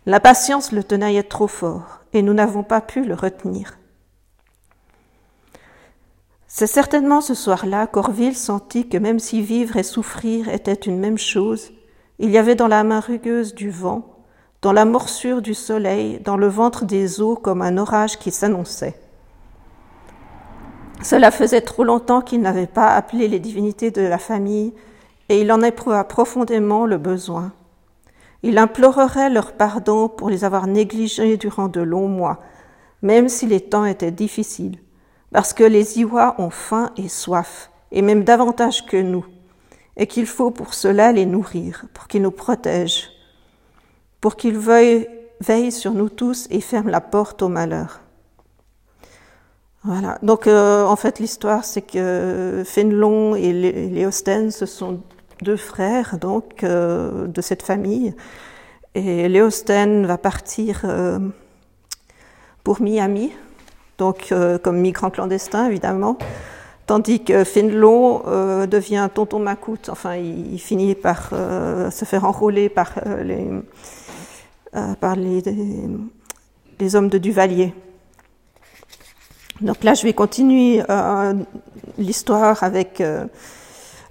L'impatience 0.07 0.73
le 0.73 0.83
tenaillait 0.83 1.23
trop 1.23 1.47
fort 1.47 2.01
et 2.15 2.23
nous 2.23 2.35
n'avons 2.35 2.63
pas 2.63 2.81
pu 2.81 3.05
le 3.05 3.15
retenir. 3.15 3.79
C'est 6.47 6.67
certainement 6.67 7.21
ce 7.21 7.35
soir-là 7.35 7.87
qu'Orville 7.87 8.37
sentit 8.37 8.89
que 8.89 8.97
même 8.97 9.19
si 9.19 9.43
vivre 9.43 9.77
et 9.77 9.83
souffrir 9.83 10.49
étaient 10.49 10.73
une 10.73 11.01
même 11.01 11.19
chose, 11.19 11.73
il 12.19 12.31
y 12.31 12.39
avait 12.39 12.55
dans 12.55 12.69
la 12.69 12.85
main 12.85 13.01
rugueuse 13.01 13.55
du 13.55 13.71
vent 13.71 14.14
dans 14.65 14.73
la 14.73 14.87
morsure 14.87 15.43
du 15.43 15.53
soleil, 15.53 16.21
dans 16.25 16.39
le 16.39 16.49
ventre 16.49 16.87
des 16.87 17.21
eaux 17.21 17.37
comme 17.37 17.61
un 17.61 17.77
orage 17.77 18.19
qui 18.19 18.31
s'annonçait. 18.31 18.99
Cela 21.03 21.31
faisait 21.31 21.61
trop 21.61 21.85
longtemps 21.85 22.23
qu'il 22.23 22.41
n'avait 22.41 22.67
pas 22.67 22.95
appelé 22.95 23.29
les 23.29 23.41
divinités 23.41 23.91
de 23.91 24.01
la 24.01 24.17
famille, 24.17 24.73
et 25.29 25.43
il 25.43 25.53
en 25.53 25.61
éprouva 25.61 26.03
profondément 26.05 26.87
le 26.87 26.97
besoin. 26.97 27.53
Il 28.43 28.57
implorerait 28.57 29.29
leur 29.29 29.53
pardon 29.53 30.09
pour 30.09 30.31
les 30.31 30.45
avoir 30.45 30.67
négligés 30.67 31.37
durant 31.37 31.69
de 31.69 31.83
longs 31.83 32.09
mois, 32.09 32.41
même 33.03 33.29
si 33.29 33.47
les 33.47 33.61
temps 33.61 33.85
étaient 33.85 34.13
difficiles, 34.13 34.79
parce 35.31 35.53
que 35.53 35.65
les 35.65 35.99
Iwa 35.99 36.37
ont 36.39 36.49
faim 36.49 36.91
et 36.97 37.11
soif, 37.11 37.71
et 37.93 38.01
même 38.01 38.25
davantage 38.25 38.87
que 38.87 38.97
nous, 38.97 39.27
et 39.99 40.07
qu'il 40.07 40.25
faut 40.25 40.51
pour 40.51 40.73
cela 40.73 41.13
les 41.13 41.27
nourrir, 41.27 41.85
pour 41.93 42.09
qu'ils 42.09 42.23
nous 42.23 42.31
protègent, 42.31 43.14
pour 44.25 44.37
veuillent, 44.43 45.07
veillent 45.41 45.71
sur 45.71 45.93
nous 45.93 46.09
tous 46.09 46.47
et 46.51 46.63
ferment 46.63 46.89
la 46.89 47.03
porte 47.03 47.43
au 47.43 47.49
malheur. 47.49 48.01
Voilà. 49.83 50.17
Donc, 50.23 50.47
euh, 50.47 50.83
en 50.83 50.97
fait, 50.97 51.19
l'histoire, 51.19 51.63
c'est 51.67 51.83
que 51.83 52.63
Fénelon 52.65 53.35
et 53.35 53.53
Léosten, 53.53 54.51
ce 54.51 54.65
sont 54.65 55.03
deux 55.43 55.59
frères, 55.59 56.17
donc, 56.17 56.65
euh, 56.65 57.27
de 57.27 57.43
cette 57.43 57.63
famille. 57.63 58.15
Et 58.95 59.29
Léosten 59.29 60.07
va 60.07 60.17
partir 60.17 60.81
euh, 60.85 61.19
pour 62.63 62.81
Miami, 62.81 63.31
donc 63.99 64.33
comme 64.63 64.79
migrant 64.79 65.11
clandestin, 65.11 65.67
évidemment. 65.67 66.17
Tandis 66.87 67.23
que 67.23 67.45
Fénelon 67.45 68.23
devient 68.67 69.07
tonton 69.13 69.39
Macoute. 69.39 69.91
Enfin, 69.91 70.17
il, 70.17 70.59
finit 70.59 70.95
par 70.95 71.29
se 71.29 72.05
faire 72.07 72.25
enrôler 72.25 72.69
par 72.69 72.93
les, 73.23 73.47
par 75.01 75.17
les, 75.17 75.43
les 76.81 76.97
hommes 76.97 77.09
de 77.09 77.19
Duvalier. 77.19 77.73
Donc 79.61 79.85
là, 79.85 79.95
je 79.95 80.03
vais 80.03 80.13
continuer 80.13 80.83
euh, 80.91 81.35
l'histoire 81.97 82.63
avec 82.65 83.01
euh, 83.01 83.25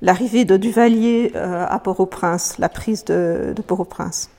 l'arrivée 0.02 0.46
de 0.46 0.56
Duvalier 0.56 1.34
euh, 1.36 1.66
à 1.68 1.80
Port-au-Prince, 1.80 2.56
la 2.60 2.70
prise 2.70 3.04
de, 3.06 3.54
de 3.56 3.62
Port-au-Prince. 3.62 4.30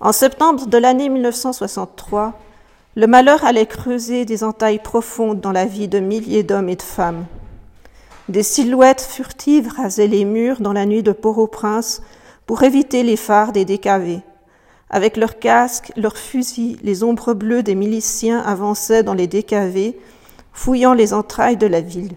En 0.00 0.12
septembre 0.12 0.66
de 0.66 0.78
l'année 0.78 1.08
1963, 1.08 2.38
le 2.96 3.06
malheur 3.06 3.44
allait 3.44 3.66
creuser 3.66 4.24
des 4.24 4.42
entailles 4.42 4.78
profondes 4.78 5.40
dans 5.40 5.52
la 5.52 5.66
vie 5.66 5.88
de 5.88 5.98
milliers 5.98 6.42
d'hommes 6.42 6.68
et 6.68 6.76
de 6.76 6.82
femmes. 6.82 7.26
Des 8.28 8.42
silhouettes 8.42 9.02
furtives 9.02 9.70
rasaient 9.76 10.06
les 10.06 10.24
murs 10.24 10.60
dans 10.60 10.72
la 10.72 10.86
nuit 10.86 11.02
de 11.02 11.12
Port-au-Prince 11.12 12.02
pour 12.46 12.62
éviter 12.62 13.02
les 13.02 13.16
phares 13.16 13.52
des 13.52 13.64
décavés. 13.64 14.20
Avec 14.90 15.16
leurs 15.16 15.38
casques, 15.38 15.92
leurs 15.96 16.16
fusils, 16.16 16.78
les 16.82 17.04
ombres 17.04 17.34
bleues 17.34 17.62
des 17.62 17.74
miliciens 17.74 18.40
avançaient 18.40 19.02
dans 19.02 19.14
les 19.14 19.26
décavés, 19.26 19.98
fouillant 20.52 20.94
les 20.94 21.12
entrailles 21.12 21.56
de 21.56 21.66
la 21.66 21.80
ville. 21.80 22.16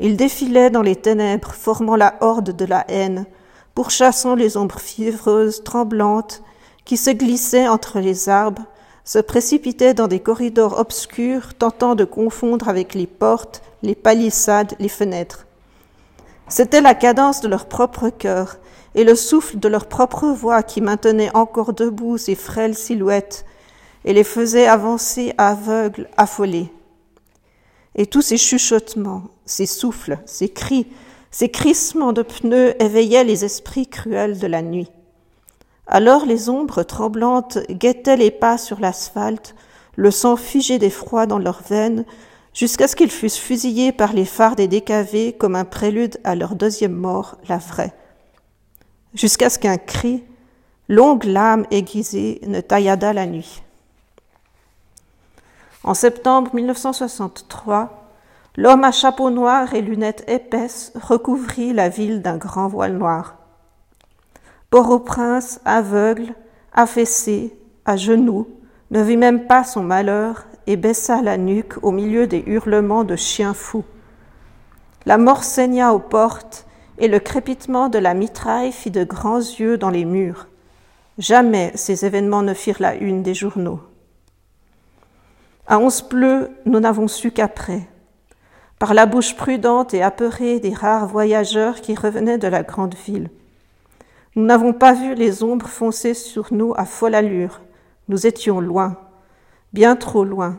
Ils 0.00 0.16
défilaient 0.16 0.70
dans 0.70 0.82
les 0.82 0.96
ténèbres, 0.96 1.52
formant 1.52 1.96
la 1.96 2.14
horde 2.20 2.54
de 2.54 2.64
la 2.64 2.84
haine, 2.88 3.24
pourchassant 3.74 4.34
les 4.34 4.56
ombres 4.56 4.80
fiévreuses, 4.80 5.64
tremblantes, 5.64 6.42
qui 6.84 6.96
se 6.96 7.10
glissaient 7.10 7.68
entre 7.68 8.00
les 8.00 8.28
arbres, 8.28 8.64
se 9.04 9.18
précipitaient 9.18 9.94
dans 9.94 10.06
des 10.06 10.20
corridors 10.20 10.78
obscurs, 10.78 11.54
tentant 11.54 11.94
de 11.94 12.04
confondre 12.04 12.68
avec 12.68 12.94
les 12.94 13.06
portes, 13.06 13.62
les 13.82 13.94
palissades, 13.94 14.74
les 14.78 14.88
fenêtres. 14.88 15.46
C'était 16.48 16.80
la 16.80 16.94
cadence 16.94 17.40
de 17.40 17.48
leur 17.48 17.66
propre 17.66 18.10
cœur, 18.10 18.56
et 18.94 19.04
le 19.04 19.14
souffle 19.14 19.58
de 19.58 19.68
leur 19.68 19.86
propre 19.86 20.26
voix 20.26 20.62
qui 20.62 20.80
maintenait 20.80 21.34
encore 21.34 21.72
debout 21.72 22.18
ces 22.18 22.34
frêles 22.34 22.76
silhouettes 22.76 23.44
et 24.04 24.12
les 24.12 24.24
faisait 24.24 24.66
avancer 24.66 25.34
aveugles, 25.38 26.08
affolés. 26.16 26.72
Et 27.94 28.06
tous 28.06 28.22
ces 28.22 28.38
chuchotements, 28.38 29.24
ces 29.44 29.66
souffles, 29.66 30.18
ces 30.24 30.48
cris, 30.48 30.86
ces 31.30 31.50
crissements 31.50 32.12
de 32.12 32.22
pneus 32.22 32.80
éveillaient 32.82 33.24
les 33.24 33.44
esprits 33.44 33.88
cruels 33.88 34.38
de 34.38 34.46
la 34.46 34.62
nuit. 34.62 34.90
Alors 35.86 36.26
les 36.26 36.48
ombres 36.48 36.82
tremblantes 36.82 37.58
guettaient 37.70 38.16
les 38.16 38.30
pas 38.30 38.58
sur 38.58 38.78
l'asphalte, 38.80 39.54
le 39.96 40.10
sang 40.10 40.36
figé 40.36 40.78
d'effroi 40.78 41.26
dans 41.26 41.38
leurs 41.38 41.62
veines, 41.68 42.04
jusqu'à 42.54 42.88
ce 42.88 42.96
qu'ils 42.96 43.10
fussent 43.10 43.38
fusillés 43.38 43.92
par 43.92 44.12
les 44.12 44.24
phares 44.24 44.56
des 44.56 44.68
décavés 44.68 45.32
comme 45.32 45.56
un 45.56 45.64
prélude 45.64 46.18
à 46.24 46.34
leur 46.34 46.54
deuxième 46.54 46.94
mort, 46.94 47.36
la 47.48 47.58
vraie 47.58 47.94
jusqu'à 49.18 49.50
ce 49.50 49.58
qu'un 49.58 49.78
cri, 49.78 50.24
longue 50.88 51.24
lame 51.24 51.66
aiguisée, 51.70 52.40
ne 52.46 52.60
tailladât 52.60 53.12
la 53.12 53.26
nuit. 53.26 53.62
En 55.82 55.94
septembre 55.94 56.54
1963, 56.54 58.10
l'homme 58.56 58.84
à 58.84 58.92
chapeau 58.92 59.30
noir 59.30 59.74
et 59.74 59.82
lunettes 59.82 60.24
épaisses 60.28 60.92
recouvrit 60.94 61.72
la 61.72 61.88
ville 61.88 62.22
d'un 62.22 62.36
grand 62.36 62.68
voile 62.68 62.96
noir. 62.96 63.36
Port-au-Prince, 64.70 65.60
aveugle, 65.64 66.34
affaissé, 66.72 67.58
à 67.84 67.96
genoux, 67.96 68.46
ne 68.90 69.02
vit 69.02 69.16
même 69.16 69.46
pas 69.46 69.64
son 69.64 69.82
malheur 69.82 70.46
et 70.66 70.76
baissa 70.76 71.22
la 71.22 71.36
nuque 71.36 71.82
au 71.82 71.90
milieu 71.90 72.26
des 72.26 72.44
hurlements 72.46 73.04
de 73.04 73.16
chiens 73.16 73.54
fous. 73.54 73.84
La 75.06 75.18
mort 75.18 75.42
saigna 75.42 75.94
aux 75.94 75.98
portes 75.98 76.66
et 76.98 77.08
le 77.08 77.20
crépitement 77.20 77.88
de 77.88 77.98
la 77.98 78.14
mitraille 78.14 78.72
fit 78.72 78.90
de 78.90 79.04
grands 79.04 79.38
yeux 79.38 79.78
dans 79.78 79.90
les 79.90 80.04
murs. 80.04 80.48
Jamais 81.18 81.72
ces 81.74 82.04
événements 82.04 82.42
ne 82.42 82.54
firent 82.54 82.80
la 82.80 82.94
une 82.94 83.22
des 83.22 83.34
journaux. 83.34 83.80
À 85.66 85.78
Onze 85.78 86.02
Bleu, 86.02 86.50
nous 86.64 86.80
n'avons 86.80 87.08
su 87.08 87.30
qu'après, 87.30 87.88
par 88.78 88.94
la 88.94 89.06
bouche 89.06 89.36
prudente 89.36 89.94
et 89.94 90.02
apeurée 90.02 90.60
des 90.60 90.72
rares 90.72 91.06
voyageurs 91.06 91.80
qui 91.80 91.94
revenaient 91.94 92.38
de 92.38 92.48
la 92.48 92.62
grande 92.62 92.94
ville. 92.94 93.30
Nous 94.34 94.44
n'avons 94.44 94.72
pas 94.72 94.92
vu 94.92 95.14
les 95.14 95.42
ombres 95.42 95.68
foncer 95.68 96.14
sur 96.14 96.52
nous 96.52 96.72
à 96.76 96.84
folle 96.84 97.14
allure. 97.14 97.60
Nous 98.08 98.26
étions 98.26 98.60
loin, 98.60 98.96
bien 99.72 99.96
trop 99.96 100.24
loin. 100.24 100.58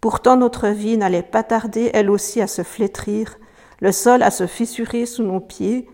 Pourtant 0.00 0.36
notre 0.36 0.68
vie 0.68 0.96
n'allait 0.96 1.22
pas 1.22 1.42
tarder 1.42 1.90
elle 1.94 2.10
aussi 2.10 2.40
à 2.40 2.46
se 2.46 2.62
flétrir, 2.62 3.36
le 3.80 3.92
sol 3.92 4.22
à 4.22 4.30
se 4.30 4.46
fissurer 4.46 5.06
sous 5.06 5.22
nos 5.22 5.40
pieds, 5.40 5.88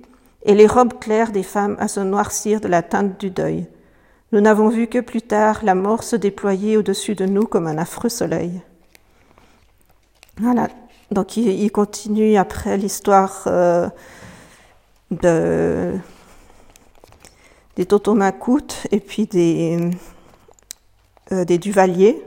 et 0.44 0.54
les 0.54 0.66
robes 0.66 0.98
claires 0.98 1.32
des 1.32 1.42
femmes 1.42 1.76
à 1.78 1.88
se 1.88 2.00
noircir 2.00 2.60
de 2.60 2.68
la 2.68 2.82
teinte 2.82 3.18
du 3.20 3.30
deuil. 3.30 3.66
Nous 4.32 4.40
n'avons 4.40 4.68
vu 4.68 4.86
que 4.86 4.98
plus 4.98 5.22
tard 5.22 5.60
la 5.62 5.74
mort 5.74 6.02
se 6.02 6.16
déployer 6.16 6.76
au-dessus 6.76 7.14
de 7.14 7.26
nous 7.26 7.46
comme 7.46 7.66
un 7.66 7.78
affreux 7.78 8.08
soleil. 8.08 8.62
Voilà. 10.38 10.68
Donc 11.10 11.36
il, 11.36 11.70
continue 11.70 12.36
après 12.36 12.78
l'histoire 12.78 13.44
euh, 13.46 13.88
de, 15.10 15.92
des 17.76 17.84
Totomacoutes 17.84 18.86
et 18.90 19.00
puis 19.00 19.26
des, 19.26 19.90
euh, 21.32 21.44
des 21.44 21.58
Duvaliers. 21.58 22.22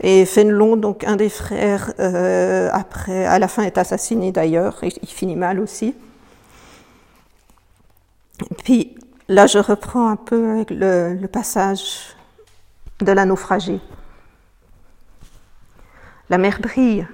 Et 0.00 0.24
Fénelon, 0.24 0.76
donc 0.76 1.04
un 1.04 1.16
des 1.16 1.28
frères, 1.28 1.92
euh, 1.98 2.68
après, 2.72 3.26
à 3.26 3.38
la 3.38 3.48
fin 3.48 3.64
est 3.64 3.78
assassiné 3.78 4.30
d'ailleurs, 4.30 4.78
il 4.82 5.08
finit 5.08 5.36
mal 5.36 5.58
aussi. 5.58 5.94
Puis 8.62 8.96
là, 9.28 9.46
je 9.46 9.58
reprends 9.58 10.08
un 10.08 10.16
peu 10.16 10.64
le 10.70 11.26
passage 11.26 12.16
de 13.00 13.12
la 13.12 13.24
naufragée. 13.24 13.80
La 16.30 16.38
mer 16.38 16.60
brille, 16.60 17.06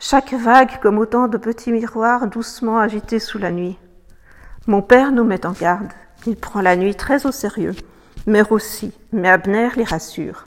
chaque 0.00 0.32
vague 0.32 0.80
comme 0.80 0.98
autant 0.98 1.28
de 1.28 1.38
petits 1.38 1.70
miroirs 1.70 2.26
doucement 2.26 2.78
agités 2.78 3.20
sous 3.20 3.38
la 3.38 3.52
nuit. 3.52 3.78
Mon 4.66 4.82
père 4.82 5.12
nous 5.12 5.24
met 5.24 5.46
en 5.46 5.52
garde. 5.52 5.92
Il 6.26 6.36
prend 6.36 6.60
la 6.60 6.76
nuit 6.76 6.94
très 6.94 7.24
au 7.24 7.32
sérieux, 7.32 7.74
Mère 8.26 8.52
aussi, 8.52 8.92
mais 9.12 9.28
Abner 9.28 9.70
les 9.76 9.84
rassure. 9.84 10.46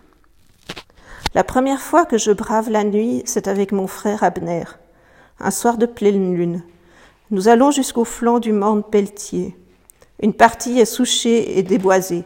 La 1.36 1.43
première 1.43 1.82
fois 1.82 2.06
que 2.06 2.17
je 2.17 2.32
brave 2.32 2.69
la 2.69 2.86
nuit, 2.86 3.21
c'est 3.26 3.50
avec 3.50 3.74
mon 3.74 3.88
frère 3.88 4.24
Abner, 4.24 4.63
un 5.41 5.52
soir 5.52 5.78
de 5.78 5.86
pleine 5.86 6.34
lune. 6.34 6.63
Nous 7.30 7.50
allons 7.50 7.71
jusqu'au 7.71 8.06
flanc 8.06 8.39
du 8.39 8.54
morne 8.54 8.84
Pelletier. 8.84 9.54
Une 10.21 10.32
partie 10.32 10.80
est 10.80 10.86
souchée 10.86 11.58
et 11.58 11.62
déboisée. 11.62 12.24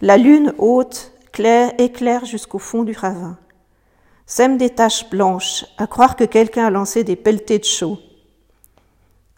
La 0.00 0.16
lune 0.16 0.54
haute, 0.56 1.12
claire, 1.32 1.74
éclaire 1.76 2.24
jusqu'au 2.24 2.58
fond 2.58 2.82
du 2.82 2.92
ravin. 2.92 3.36
Sème 4.24 4.56
des 4.56 4.70
taches 4.70 5.10
blanches, 5.10 5.66
à 5.76 5.86
croire 5.86 6.16
que 6.16 6.24
quelqu'un 6.24 6.64
a 6.64 6.70
lancé 6.70 7.04
des 7.04 7.16
pelletés 7.16 7.58
de 7.58 7.64
chaux. 7.64 7.98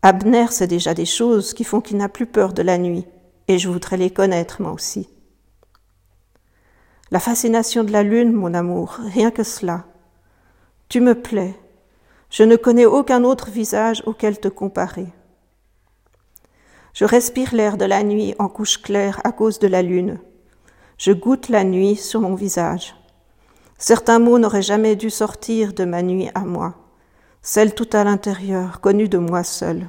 Abner 0.02 0.46
sait 0.50 0.68
déjà 0.68 0.94
des 0.94 1.06
choses 1.06 1.54
qui 1.54 1.64
font 1.64 1.80
qu'il 1.80 1.96
n'a 1.96 2.09
plus 2.09 2.26
peur 2.26 2.52
de 2.52 2.62
la 2.62 2.78
nuit, 2.78 3.04
et 3.48 3.59
je 3.59 3.68
voudrais 3.68 3.96
les 3.96 4.11
connaître 4.11 4.62
moi 4.62 4.70
aussi. 4.70 5.09
La 7.12 7.18
fascination 7.18 7.83
de 7.83 7.90
la 7.90 8.05
lune, 8.05 8.33
mon 8.33 8.55
amour, 8.55 8.99
rien 9.12 9.33
que 9.33 9.42
cela. 9.42 9.85
Tu 10.88 11.01
me 11.01 11.20
plais. 11.20 11.59
Je 12.31 12.44
ne 12.44 12.55
connais 12.55 12.87
aucun 12.87 13.25
autre 13.25 13.51
visage 13.51 14.01
auquel 14.07 14.38
te 14.38 14.46
comparer. 14.46 15.09
Je 16.94 17.05
respire 17.05 17.53
l'air 17.53 17.77
de 17.77 17.85
la 17.85 18.05
nuit 18.05 18.37
en 18.38 18.49
couche 18.49 18.81
claire 18.81 19.20
à 19.25 19.33
cause 19.33 19.59
de 19.59 19.66
la 19.66 19.83
lune. 19.83 20.20
Je 20.99 21.11
goûte 21.11 21.49
la 21.49 21.64
nuit 21.64 21.96
sur 21.96 22.20
mon 22.20 22.37
visage. 22.37 22.94
Certains 23.77 24.20
mots 24.20 24.38
n'auraient 24.38 24.62
jamais 24.62 24.94
dû 24.94 25.11
sortir 25.11 25.73
de 25.73 25.85
ma 25.85 26.03
nuit 26.03 26.29
à 26.37 26.40
moi, 26.40 26.75
celle 27.42 27.75
tout 27.75 27.88
à 27.92 28.05
l'intérieur, 28.05 28.81
connue 28.81 29.09
de 29.09 29.18
moi 29.18 29.42
seul. 29.42 29.88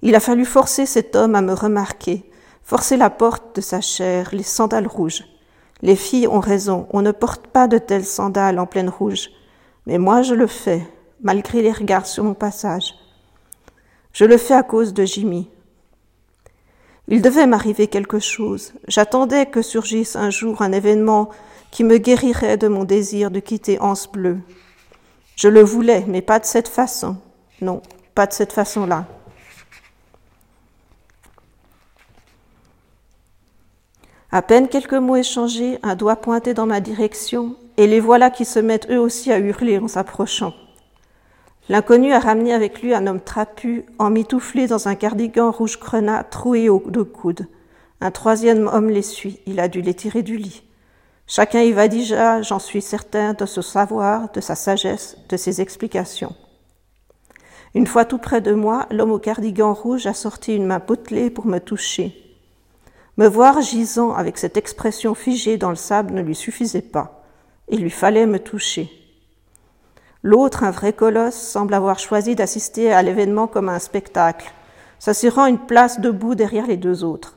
Il 0.00 0.14
a 0.14 0.20
fallu 0.20 0.46
forcer 0.46 0.86
cet 0.86 1.16
homme 1.16 1.34
à 1.34 1.42
me 1.42 1.52
remarquer, 1.52 2.30
forcer 2.62 2.96
la 2.96 3.10
porte 3.10 3.56
de 3.56 3.60
sa 3.60 3.82
chair, 3.82 4.30
les 4.32 4.42
sandales 4.42 4.86
rouges. 4.86 5.24
Les 5.82 5.96
filles 5.96 6.28
ont 6.28 6.40
raison, 6.40 6.86
on 6.90 7.02
ne 7.02 7.12
porte 7.12 7.46
pas 7.46 7.68
de 7.68 7.78
telles 7.78 8.04
sandales 8.04 8.58
en 8.58 8.66
pleine 8.66 8.88
rouge. 8.88 9.30
Mais 9.86 9.98
moi 9.98 10.22
je 10.22 10.34
le 10.34 10.46
fais, 10.46 10.86
malgré 11.22 11.62
les 11.62 11.72
regards 11.72 12.06
sur 12.06 12.24
mon 12.24 12.34
passage. 12.34 12.94
Je 14.12 14.24
le 14.24 14.36
fais 14.36 14.54
à 14.54 14.62
cause 14.62 14.92
de 14.92 15.04
Jimmy. 15.04 15.48
Il 17.08 17.22
devait 17.22 17.46
m'arriver 17.46 17.86
quelque 17.86 18.18
chose. 18.18 18.72
J'attendais 18.86 19.46
que 19.46 19.62
surgisse 19.62 20.16
un 20.16 20.30
jour 20.30 20.62
un 20.62 20.72
événement 20.72 21.30
qui 21.70 21.84
me 21.84 21.98
guérirait 21.98 22.56
de 22.56 22.68
mon 22.68 22.84
désir 22.84 23.30
de 23.30 23.40
quitter 23.40 23.80
Anse 23.80 24.10
Bleu. 24.10 24.38
Je 25.36 25.48
le 25.48 25.62
voulais, 25.62 26.04
mais 26.06 26.22
pas 26.22 26.38
de 26.38 26.44
cette 26.44 26.68
façon. 26.68 27.16
Non, 27.60 27.82
pas 28.14 28.26
de 28.26 28.32
cette 28.32 28.52
façon-là. 28.52 29.06
À 34.32 34.42
peine 34.42 34.68
quelques 34.68 34.94
mots 34.94 35.16
échangés, 35.16 35.80
un 35.82 35.96
doigt 35.96 36.14
pointé 36.14 36.54
dans 36.54 36.66
ma 36.66 36.78
direction, 36.78 37.56
et 37.76 37.88
les 37.88 37.98
voilà 37.98 38.30
qui 38.30 38.44
se 38.44 38.60
mettent 38.60 38.88
eux 38.88 39.00
aussi 39.00 39.32
à 39.32 39.40
hurler 39.40 39.78
en 39.78 39.88
s'approchant. 39.88 40.54
L'inconnu 41.68 42.12
a 42.12 42.20
ramené 42.20 42.52
avec 42.52 42.80
lui 42.80 42.94
un 42.94 43.08
homme 43.08 43.20
trapu, 43.20 43.86
emmitouflé 43.98 44.68
dans 44.68 44.86
un 44.86 44.94
cardigan 44.94 45.50
rouge 45.50 45.80
grenat 45.80 46.22
troué 46.22 46.68
au 46.68 46.80
deux 46.86 47.04
coudes. 47.04 47.48
Un 48.00 48.12
troisième 48.12 48.68
homme 48.68 48.88
les 48.88 49.02
suit, 49.02 49.40
il 49.46 49.58
a 49.58 49.66
dû 49.66 49.82
les 49.82 49.94
tirer 49.94 50.22
du 50.22 50.36
lit. 50.36 50.62
Chacun 51.26 51.62
y 51.62 51.72
va 51.72 51.88
déjà, 51.88 52.40
j'en 52.40 52.60
suis 52.60 52.82
certain, 52.82 53.34
de 53.34 53.46
ce 53.46 53.62
savoir, 53.62 54.30
de 54.30 54.40
sa 54.40 54.54
sagesse, 54.54 55.16
de 55.28 55.36
ses 55.36 55.60
explications. 55.60 56.36
Une 57.74 57.86
fois 57.86 58.04
tout 58.04 58.18
près 58.18 58.40
de 58.40 58.52
moi, 58.52 58.86
l'homme 58.92 59.12
au 59.12 59.18
cardigan 59.18 59.74
rouge 59.74 60.06
a 60.06 60.14
sorti 60.14 60.54
une 60.54 60.66
main 60.66 60.80
potelée 60.80 61.30
pour 61.30 61.46
me 61.46 61.58
toucher. 61.58 62.29
Me 63.20 63.28
voir 63.28 63.60
gisant 63.60 64.14
avec 64.14 64.38
cette 64.38 64.56
expression 64.56 65.14
figée 65.14 65.58
dans 65.58 65.68
le 65.68 65.76
sable 65.76 66.14
ne 66.14 66.22
lui 66.22 66.34
suffisait 66.34 66.80
pas. 66.80 67.22
Il 67.68 67.82
lui 67.82 67.90
fallait 67.90 68.24
me 68.24 68.38
toucher. 68.38 68.90
L'autre, 70.22 70.64
un 70.64 70.70
vrai 70.70 70.94
colosse, 70.94 71.34
semble 71.34 71.74
avoir 71.74 71.98
choisi 71.98 72.34
d'assister 72.34 72.90
à 72.90 73.02
l'événement 73.02 73.46
comme 73.46 73.68
à 73.68 73.74
un 73.74 73.78
spectacle, 73.78 74.50
s'assurant 74.98 75.44
une 75.44 75.58
place 75.58 76.00
debout 76.00 76.34
derrière 76.34 76.66
les 76.66 76.78
deux 76.78 77.04
autres. 77.04 77.36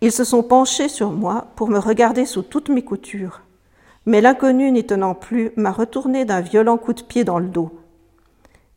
Ils 0.00 0.10
se 0.10 0.24
sont 0.24 0.42
penchés 0.42 0.88
sur 0.88 1.12
moi 1.12 1.46
pour 1.54 1.68
me 1.68 1.78
regarder 1.78 2.26
sous 2.26 2.42
toutes 2.42 2.68
mes 2.68 2.82
coutures. 2.82 3.42
Mais 4.04 4.20
l'inconnu 4.20 4.72
n'y 4.72 4.84
tenant 4.84 5.14
plus 5.14 5.52
m'a 5.54 5.70
retourné 5.70 6.24
d'un 6.24 6.40
violent 6.40 6.76
coup 6.76 6.92
de 6.92 7.02
pied 7.02 7.22
dans 7.22 7.38
le 7.38 7.46
dos. 7.46 7.70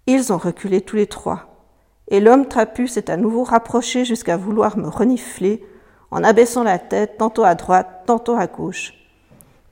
Ils 0.06 0.32
ont 0.32 0.38
reculé 0.38 0.82
tous 0.82 0.98
les 0.98 1.08
trois. 1.08 1.66
Et 2.10 2.20
l'homme 2.20 2.48
trapu 2.48 2.88
s'est 2.88 3.10
à 3.10 3.18
nouveau 3.18 3.44
rapproché 3.44 4.06
jusqu'à 4.06 4.38
vouloir 4.38 4.78
me 4.78 4.88
renifler 4.88 5.66
en 6.12 6.24
abaissant 6.24 6.64
la 6.64 6.80
tête 6.80 7.18
tantôt 7.18 7.44
à 7.44 7.56
droite, 7.56 8.04
tantôt 8.06 8.36
à 8.36 8.48
gauche. 8.48 8.94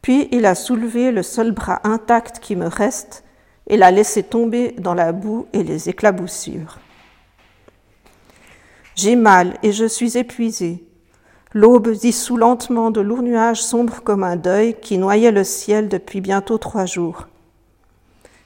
Puis 0.01 0.27
il 0.31 0.45
a 0.45 0.55
soulevé 0.55 1.11
le 1.11 1.23
seul 1.23 1.51
bras 1.51 1.79
intact 1.83 2.39
qui 2.39 2.55
me 2.55 2.67
reste 2.67 3.23
et 3.67 3.77
l'a 3.77 3.91
laissé 3.91 4.23
tomber 4.23 4.75
dans 4.77 4.93
la 4.93 5.11
boue 5.11 5.47
et 5.53 5.63
les 5.63 5.89
éclaboussures. 5.89 6.79
J'ai 8.95 9.15
mal 9.15 9.57
et 9.63 9.71
je 9.71 9.85
suis 9.85 10.17
épuisé. 10.17 10.85
L'aube 11.53 11.91
dissout 11.91 12.37
lentement 12.37 12.91
de 12.91 12.99
lourds 12.99 13.21
nuages 13.21 13.61
sombres 13.61 14.01
comme 14.03 14.23
un 14.23 14.35
deuil 14.35 14.75
qui 14.79 14.97
noyait 14.97 15.31
le 15.31 15.43
ciel 15.43 15.87
depuis 15.87 16.19
bientôt 16.19 16.57
trois 16.57 16.85
jours. 16.85 17.27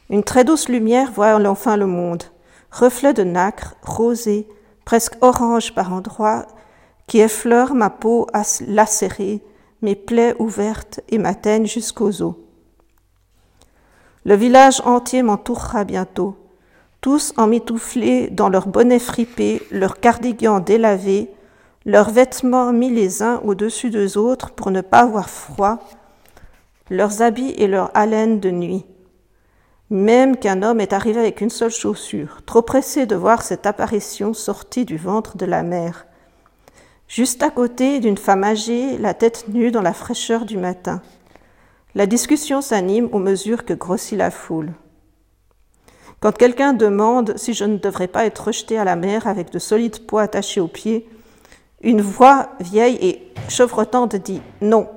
Une 0.10 0.24
très 0.24 0.44
douce 0.44 0.70
lumière 0.70 1.12
voit 1.12 1.36
enfin 1.46 1.76
le 1.76 1.86
monde, 1.86 2.24
reflet 2.72 3.14
de 3.14 3.24
nacre, 3.24 3.76
rosé, 3.82 4.48
presque 4.86 5.16
orange 5.22 5.74
par 5.74 5.92
endroits, 5.92 6.48
qui 7.08 7.20
effleure 7.20 7.74
ma 7.74 7.90
peau 7.90 8.28
lacérée, 8.68 9.42
mes 9.82 9.96
plaies 9.96 10.36
ouvertes 10.40 11.00
et 11.10 11.18
m'atteignent 11.18 11.66
jusqu'aux 11.66 12.22
os. 12.22 12.36
Le 14.26 14.36
village 14.36 14.82
entier 14.84 15.24
m'entourera 15.24 15.86
bientôt, 15.86 16.36
tous 17.00 17.34
emmitouflés 17.38 18.30
dans 18.30 18.50
leurs 18.50 18.68
bonnets 18.68 19.00
fripés, 19.00 19.62
leurs 19.72 20.02
cardigans 20.02 20.60
délavés, 20.60 21.32
leurs 21.86 22.10
vêtements 22.10 22.74
mis 22.74 22.90
les 22.90 23.24
uns 23.24 23.40
au-dessus 23.46 23.90
des 23.90 24.18
autres 24.18 24.52
pour 24.52 24.72
ne 24.72 24.82
pas 24.82 25.00
avoir 25.00 25.30
froid, 25.30 25.80
leurs 26.90 27.22
habits 27.22 27.54
et 27.58 27.68
leur 27.68 27.92
haleine 27.94 28.42
de 28.42 28.52
nuit. 28.52 28.86
Même 29.90 30.36
qu'un 30.36 30.64
homme 30.64 30.82
est 30.82 30.92
arrivé 30.92 31.22
avec 31.22 31.40
une 31.40 31.50
seule 31.50 31.72
chaussure, 31.72 32.42
trop 32.46 32.62
pressé 32.62 33.06
de 33.06 33.16
voir 33.16 33.42
cette 33.42 33.66
apparition 33.66 34.34
sortie 34.34 34.84
du 34.84 34.98
ventre 34.98 35.38
de 35.38 35.46
la 35.46 35.64
mer, 35.64 36.06
juste 37.08 37.44
à 37.44 37.50
côté 37.50 38.00
d'une 38.00 38.18
femme 38.18 38.44
âgée, 38.44 38.98
la 38.98 39.14
tête 39.14 39.46
nue 39.48 39.72
dans 39.72 39.82
la 39.82 39.94
fraîcheur 39.94 40.46
du 40.46 40.58
matin. 40.58 41.02
La 41.96 42.06
discussion 42.06 42.62
s'anime 42.62 43.10
aux 43.12 43.20
mesures 43.20 43.66
que 43.66 43.74
grossit 43.74 44.18
la 44.18 44.32
foule. 44.32 44.74
Quand 46.20 46.36
quelqu'un 46.36 46.74
demande 46.74 47.38
si 47.38 47.54
je 47.54 47.64
ne 47.64 47.78
devrais 47.78 48.08
pas 48.08 48.26
être 48.26 48.46
rejeté 48.46 48.78
à 48.78 48.84
la 48.84 48.96
mer 48.96 49.28
avec 49.28 49.52
de 49.52 49.60
solides 49.60 50.06
poids 50.06 50.24
attachés 50.24 50.60
aux 50.60 50.68
pieds, 50.68 51.08
une 51.82 52.02
voix 52.02 52.50
vieille 52.60 52.98
et 53.02 53.34
chevrotante 53.50 54.16
dit 54.16 54.42
non, 54.62 54.90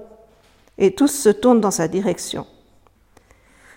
et 0.79 0.95
tous 0.95 1.09
se 1.09 1.29
tournent 1.29 1.61
dans 1.61 1.71
sa 1.71 1.89
direction. 1.89 2.47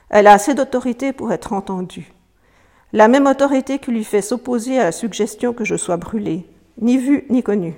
Elle 0.09 0.27
a 0.27 0.33
assez 0.33 0.53
d'autorité 0.53 1.11
pour 1.11 1.33
être 1.33 1.53
entendue. 1.53 2.13
La 2.93 3.07
même 3.07 3.27
autorité 3.27 3.79
qui 3.79 3.91
lui 3.91 4.03
fait 4.03 4.21
s'opposer 4.21 4.79
à 4.79 4.85
la 4.85 4.91
suggestion 4.91 5.53
que 5.53 5.65
je 5.65 5.75
sois 5.75 5.97
brûlé, 5.97 6.47
ni 6.79 6.97
vu 6.97 7.25
ni 7.29 7.43
connu. 7.43 7.75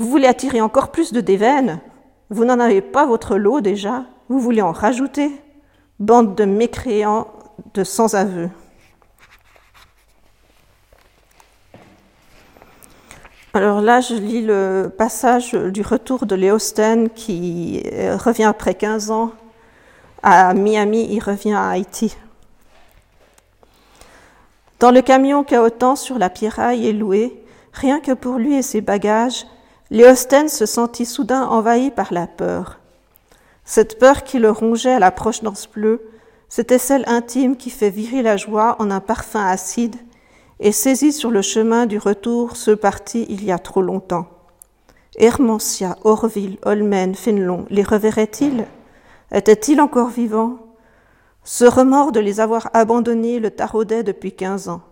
Vous 0.00 0.08
voulez 0.08 0.28
attirer 0.28 0.62
encore 0.62 0.92
plus 0.92 1.12
de 1.12 1.20
déveines 1.20 1.78
Vous 2.30 2.46
n'en 2.46 2.58
avez 2.58 2.80
pas 2.80 3.04
votre 3.04 3.36
lot 3.36 3.60
déjà 3.60 4.06
Vous 4.30 4.40
voulez 4.40 4.62
en 4.62 4.72
rajouter 4.72 5.30
Bande 5.98 6.34
de 6.34 6.46
mécréants 6.46 7.28
de 7.74 7.84
sans 7.84 8.14
aveu. 8.14 8.48
Alors 13.52 13.82
là, 13.82 14.00
je 14.00 14.14
lis 14.14 14.40
le 14.40 14.90
passage 14.96 15.52
du 15.52 15.82
retour 15.82 16.24
de 16.24 16.34
Léosten 16.34 17.10
qui 17.10 17.82
euh, 17.92 18.16
revient 18.16 18.44
après 18.44 18.72
15 18.72 19.10
ans 19.10 19.32
à 20.22 20.54
Miami, 20.54 21.08
il 21.10 21.20
revient 21.20 21.52
à 21.52 21.68
Haïti. 21.68 22.16
Dans 24.78 24.92
le 24.92 25.02
camion 25.02 25.44
qu'Aotan 25.44 25.94
sur 25.94 26.18
la 26.18 26.30
pierraille 26.30 26.88
est 26.88 26.94
loué, 26.94 27.44
rien 27.74 28.00
que 28.00 28.12
pour 28.12 28.38
lui 28.38 28.54
et 28.54 28.62
ses 28.62 28.80
bagages, 28.80 29.44
Léosten 29.92 30.48
se 30.48 30.66
sentit 30.66 31.04
soudain 31.04 31.46
envahi 31.46 31.90
par 31.90 32.12
la 32.12 32.28
peur. 32.28 32.78
Cette 33.64 33.98
peur 33.98 34.22
qui 34.22 34.38
le 34.38 34.50
rongeait 34.50 34.92
à 34.92 35.00
l'approche 35.00 35.42
d'Anse 35.42 35.68
Bleu, 35.68 36.00
c'était 36.48 36.78
celle 36.78 37.04
intime 37.08 37.56
qui 37.56 37.70
fait 37.70 37.90
virer 37.90 38.22
la 38.22 38.36
joie 38.36 38.76
en 38.78 38.90
un 38.92 39.00
parfum 39.00 39.44
acide 39.44 39.96
et 40.60 40.70
saisit 40.70 41.12
sur 41.12 41.30
le 41.30 41.42
chemin 41.42 41.86
du 41.86 41.98
retour 41.98 42.56
ceux 42.56 42.76
partis 42.76 43.26
il 43.28 43.44
y 43.44 43.50
a 43.50 43.58
trop 43.58 43.82
longtemps. 43.82 44.28
Hermantia, 45.16 45.96
Orville, 46.04 46.58
Holmen, 46.64 47.16
Fénelon, 47.16 47.66
les 47.68 47.82
reverrait-il? 47.82 48.66
Étaient-ils 49.32 49.80
encore 49.80 50.10
vivants? 50.10 50.58
Ce 51.42 51.64
remords 51.64 52.12
de 52.12 52.20
les 52.20 52.38
avoir 52.38 52.70
abandonnés 52.74 53.40
le 53.40 53.50
taraudait 53.50 54.04
depuis 54.04 54.32
quinze 54.32 54.68
ans. 54.68 54.82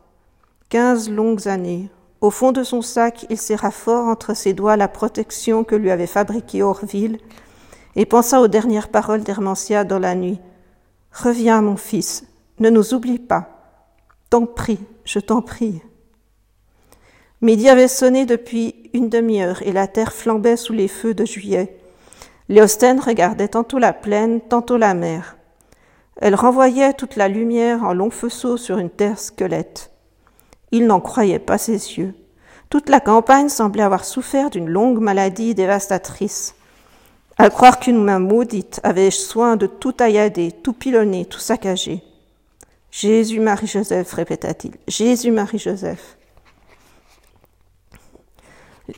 Quinze 0.70 1.08
longues 1.08 1.46
années. 1.46 1.88
Au 2.20 2.30
fond 2.30 2.50
de 2.50 2.64
son 2.64 2.82
sac, 2.82 3.26
il 3.30 3.38
serra 3.38 3.70
fort 3.70 4.08
entre 4.08 4.34
ses 4.34 4.52
doigts 4.52 4.76
la 4.76 4.88
protection 4.88 5.62
que 5.62 5.76
lui 5.76 5.90
avait 5.90 6.08
fabriquée 6.08 6.62
Orville 6.62 7.18
et 7.94 8.06
pensa 8.06 8.40
aux 8.40 8.48
dernières 8.48 8.88
paroles 8.88 9.22
d'Hermantia 9.22 9.84
dans 9.84 10.00
la 10.00 10.14
nuit. 10.14 10.40
Reviens, 11.12 11.62
mon 11.62 11.76
fils, 11.76 12.24
ne 12.58 12.70
nous 12.70 12.92
oublie 12.92 13.20
pas. 13.20 13.48
T'en 14.30 14.46
prie, 14.46 14.80
je 15.04 15.20
t'en 15.20 15.42
prie. 15.42 15.80
Midi 17.40 17.68
avait 17.68 17.86
sonné 17.86 18.26
depuis 18.26 18.90
une 18.94 19.08
demi-heure 19.08 19.62
et 19.62 19.72
la 19.72 19.86
terre 19.86 20.12
flambait 20.12 20.56
sous 20.56 20.72
les 20.72 20.88
feux 20.88 21.14
de 21.14 21.24
juillet. 21.24 21.78
Léostène 22.48 22.98
regardait 22.98 23.48
tantôt 23.48 23.78
la 23.78 23.92
plaine, 23.92 24.40
tantôt 24.40 24.76
la 24.76 24.94
mer. 24.94 25.36
Elle 26.16 26.34
renvoyait 26.34 26.94
toute 26.94 27.14
la 27.14 27.28
lumière 27.28 27.84
en 27.84 27.94
longs 27.94 28.10
faisceaux 28.10 28.56
sur 28.56 28.78
une 28.78 28.90
terre 28.90 29.20
squelette. 29.20 29.92
Il 30.72 30.86
n'en 30.86 31.00
croyait 31.00 31.38
pas 31.38 31.58
ses 31.58 31.98
yeux. 31.98 32.14
Toute 32.70 32.88
la 32.90 33.00
campagne 33.00 33.48
semblait 33.48 33.82
avoir 33.82 34.04
souffert 34.04 34.50
d'une 34.50 34.68
longue 34.68 35.00
maladie 35.00 35.54
dévastatrice. 35.54 36.54
À 37.38 37.50
croire 37.50 37.78
qu'une 37.78 38.02
main 38.02 38.18
maudite 38.18 38.80
avait 38.82 39.10
soin 39.10 39.56
de 39.56 39.66
tout 39.66 39.92
taillader, 39.92 40.52
tout 40.52 40.72
pilonner, 40.72 41.24
tout 41.24 41.38
saccager. 41.38 42.02
Jésus, 42.90 43.40
Marie-Joseph, 43.40 44.12
répéta-t-il. 44.12 44.74
Jésus, 44.88 45.30
Marie-Joseph. 45.30 46.16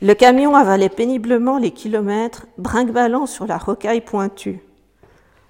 Le 0.01 0.13
camion 0.13 0.55
avalait 0.55 0.89
péniblement 0.89 1.57
les 1.57 1.71
kilomètres, 1.71 2.47
brinque-ballant 2.57 3.25
sur 3.25 3.45
la 3.45 3.57
rocaille 3.57 4.01
pointue. 4.01 4.61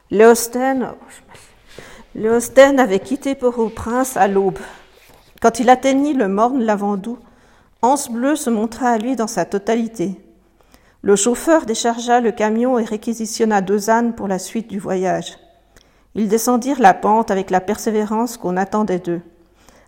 Léosten, 0.09 0.95
avait 2.77 2.99
quitté 2.99 3.35
Port-au-Prince 3.35 4.17
à 4.17 4.27
l'aube. 4.27 4.59
Quand 5.41 5.59
il 5.59 5.71
atteignit 5.71 6.15
le 6.15 6.27
morne 6.27 6.61
Lavandou, 6.61 7.17
Anse 7.81 8.11
Bleu 8.11 8.35
se 8.35 8.51
montra 8.51 8.89
à 8.89 8.97
lui 8.99 9.15
dans 9.15 9.25
sa 9.25 9.43
totalité. 9.43 10.21
Le 11.01 11.15
chauffeur 11.15 11.65
déchargea 11.65 12.21
le 12.21 12.31
camion 12.31 12.77
et 12.77 12.83
réquisitionna 12.83 13.61
deux 13.61 13.89
ânes 13.89 14.13
pour 14.13 14.27
la 14.27 14.37
suite 14.37 14.67
du 14.67 14.77
voyage. 14.77 15.39
Ils 16.13 16.27
descendirent 16.27 16.79
la 16.79 16.93
pente 16.93 17.31
avec 17.31 17.49
la 17.49 17.59
persévérance 17.59 18.37
qu'on 18.37 18.55
attendait 18.55 18.99
d'eux. 18.99 19.21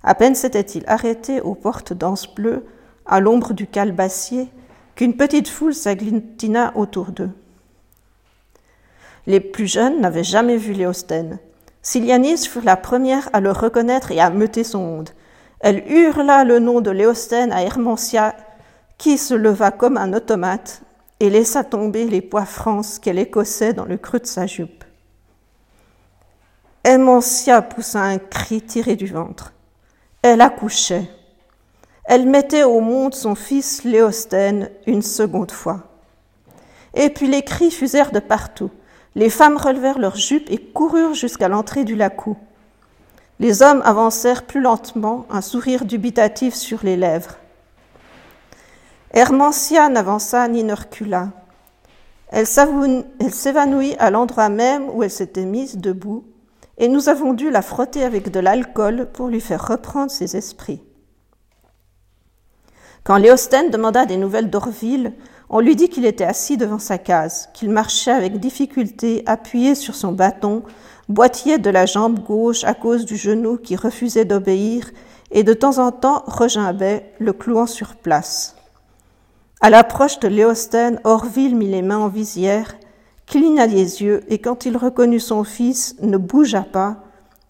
À 0.01 0.15
peine 0.15 0.33
s'était-il 0.33 0.83
arrêté 0.87 1.39
aux 1.39 1.53
portes 1.53 1.93
d'Anse 1.93 2.33
Bleu, 2.33 2.65
à 3.05 3.19
l'ombre 3.19 3.53
du 3.53 3.67
calebassier, 3.67 4.49
qu'une 4.95 5.15
petite 5.15 5.49
foule 5.49 5.75
s'agglutina 5.75 6.71
autour 6.75 7.11
d'eux. 7.11 7.31
Les 9.27 9.39
plus 9.39 9.67
jeunes 9.67 10.01
n'avaient 10.01 10.23
jamais 10.23 10.57
vu 10.57 10.73
Léostène. 10.73 11.37
Silianis 11.83 12.47
fut 12.47 12.61
la 12.61 12.75
première 12.75 13.29
à 13.33 13.39
le 13.39 13.51
reconnaître 13.51 14.11
et 14.11 14.19
à 14.19 14.31
meuter 14.31 14.63
son 14.63 14.79
monde. 14.79 15.09
Elle 15.63 15.89
hurla 15.89 16.43
le 16.43 16.59
nom 16.59 16.81
de 16.81 16.91
Léostène 16.91 17.53
à 17.53 17.63
Hermantia, 17.63 18.35
qui 18.97 19.17
se 19.17 19.33
leva 19.33 19.71
comme 19.71 19.95
un 19.95 20.11
automate 20.11 20.81
et 21.21 21.29
laissa 21.29 21.63
tomber 21.63 22.03
les 22.03 22.21
pois 22.21 22.43
francs 22.43 22.99
qu'elle 23.01 23.17
écossait 23.17 23.71
dans 23.71 23.85
le 23.85 23.95
creux 23.95 24.19
de 24.19 24.25
sa 24.25 24.45
jupe. 24.45 24.83
Hermantia 26.83 27.61
poussa 27.61 28.01
un 28.01 28.17
cri 28.17 28.61
tiré 28.61 28.97
du 28.97 29.05
ventre. 29.05 29.53
Elle 30.21 30.41
accouchait. 30.41 31.09
Elle 32.03 32.27
mettait 32.27 32.63
au 32.63 32.81
monde 32.81 33.15
son 33.15 33.33
fils 33.33 33.85
Léostène 33.85 34.69
une 34.85 35.01
seconde 35.01 35.51
fois. 35.51 35.83
Et 36.93 37.09
puis 37.09 37.27
les 37.27 37.41
cris 37.41 37.71
fusèrent 37.71 38.11
de 38.11 38.19
partout. 38.19 38.69
Les 39.15 39.29
femmes 39.29 39.55
relevèrent 39.55 39.99
leurs 39.99 40.17
jupes 40.17 40.51
et 40.51 40.57
coururent 40.57 41.13
jusqu'à 41.13 41.47
l'entrée 41.47 41.85
du 41.85 41.95
lacou. 41.95 42.35
Les 43.39 43.61
hommes 43.61 43.81
avancèrent 43.83 44.45
plus 44.45 44.61
lentement, 44.61 45.25
un 45.29 45.41
sourire 45.41 45.85
dubitatif 45.85 46.53
sur 46.53 46.79
les 46.83 46.97
lèvres. 46.97 47.37
Hermantia 49.11 49.89
n'avança 49.89 50.47
ni 50.47 50.63
ne 50.63 50.73
recula. 50.73 51.29
Elle 52.29 52.47
s'évanouit 52.47 53.95
à 53.99 54.09
l'endroit 54.09 54.49
même 54.49 54.89
où 54.89 55.03
elle 55.03 55.11
s'était 55.11 55.45
mise 55.45 55.77
debout, 55.77 56.25
et 56.79 56.87
nous 56.87 57.09
avons 57.09 57.33
dû 57.33 57.51
la 57.51 57.61
frotter 57.61 58.03
avec 58.03 58.31
de 58.31 58.39
l'alcool 58.39 59.07
pour 59.13 59.27
lui 59.27 59.41
faire 59.41 59.67
reprendre 59.67 60.09
ses 60.09 60.35
esprits. 60.35 60.81
Quand 63.03 63.17
Léosten 63.17 63.69
demanda 63.69 64.05
des 64.05 64.17
nouvelles 64.17 64.49
d'Orville, 64.49 65.13
on 65.49 65.59
lui 65.59 65.75
dit 65.75 65.89
qu'il 65.89 66.05
était 66.05 66.23
assis 66.23 66.57
devant 66.57 66.79
sa 66.79 66.97
case, 66.97 67.49
qu'il 67.53 67.69
marchait 67.69 68.11
avec 68.11 68.39
difficulté 68.39 69.21
appuyé 69.27 69.75
sur 69.75 69.93
son 69.93 70.13
bâton, 70.13 70.63
boitillait 71.09 71.59
de 71.59 71.69
la 71.69 71.85
jambe 71.85 72.19
gauche 72.19 72.63
à 72.63 72.73
cause 72.73 73.05
du 73.05 73.17
genou 73.17 73.57
qui 73.57 73.75
refusait 73.75 74.25
d'obéir 74.25 74.89
et 75.31 75.43
de 75.43 75.53
temps 75.53 75.79
en 75.79 75.91
temps 75.91 76.23
regimbait, 76.27 77.13
le 77.19 77.33
clouant 77.33 77.67
sur 77.67 77.95
place. 77.95 78.55
À 79.61 79.69
l'approche 79.69 80.19
de 80.19 80.27
Léosten, 80.27 80.99
Orville 81.03 81.55
mit 81.55 81.67
les 81.67 81.81
mains 81.81 81.97
en 81.97 82.07
visière, 82.07 82.75
cligna 83.25 83.65
les 83.65 84.03
yeux 84.03 84.21
et 84.27 84.39
quand 84.39 84.65
il 84.65 84.77
reconnut 84.77 85.19
son 85.19 85.43
fils, 85.43 85.95
ne 86.01 86.17
bougea 86.17 86.61
pas, 86.61 86.97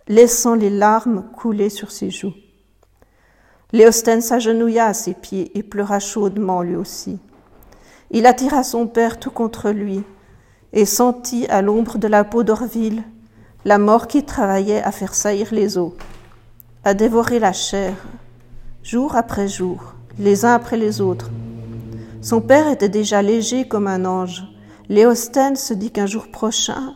laissant 0.07 0.55
les 0.55 0.69
larmes 0.69 1.23
couler 1.35 1.69
sur 1.69 1.91
ses 1.91 2.09
joues. 2.09 2.33
Léosten 3.71 4.21
s'agenouilla 4.21 4.85
à 4.85 4.93
ses 4.93 5.13
pieds 5.13 5.57
et 5.57 5.63
pleura 5.63 5.99
chaudement 5.99 6.61
lui 6.61 6.75
aussi. 6.75 7.19
Il 8.11 8.27
attira 8.27 8.63
son 8.63 8.85
père 8.85 9.19
tout 9.19 9.31
contre 9.31 9.71
lui 9.71 10.03
et 10.71 10.85
sentit 10.85 11.47
à 11.47 11.63
l'ombre 11.63 11.97
de 11.97 12.07
la 12.07 12.23
peau 12.23 12.43
d'Orville 12.43 13.03
la 13.65 13.77
mort 13.77 14.07
qui 14.07 14.23
travaillait 14.23 14.83
à 14.83 14.91
faire 14.91 15.13
saillir 15.13 15.47
les 15.53 15.77
os, 15.77 15.93
à 16.83 16.93
dévorer 16.93 17.39
la 17.39 17.53
chair, 17.53 17.95
jour 18.83 19.15
après 19.15 19.47
jour, 19.47 19.93
les 20.19 20.43
uns 20.43 20.53
après 20.53 20.75
les 20.75 20.99
autres. 20.99 21.31
Son 22.21 22.41
père 22.41 22.67
était 22.67 22.89
déjà 22.89 23.21
léger 23.21 23.67
comme 23.67 23.87
un 23.87 24.03
ange. 24.05 24.43
Léosten 24.89 25.55
se 25.55 25.73
dit 25.73 25.91
qu'un 25.91 26.05
jour 26.05 26.27
prochain, 26.29 26.93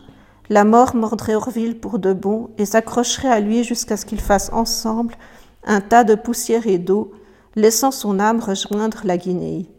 la 0.50 0.64
mort 0.64 0.94
mordrait 0.94 1.34
Orville 1.34 1.78
pour 1.78 1.98
de 1.98 2.12
bon 2.12 2.50
et 2.58 2.66
s'accrocherait 2.66 3.28
à 3.28 3.40
lui 3.40 3.64
jusqu'à 3.64 3.96
ce 3.96 4.04
qu'ils 4.04 4.20
fassent 4.20 4.52
ensemble 4.52 5.14
un 5.64 5.80
tas 5.80 6.04
de 6.04 6.14
poussière 6.14 6.66
et 6.66 6.78
d'eau, 6.78 7.12
laissant 7.56 7.90
son 7.90 8.20
âme 8.20 8.40
rejoindre 8.40 9.00
la 9.04 9.16
Guinée. 9.16 9.70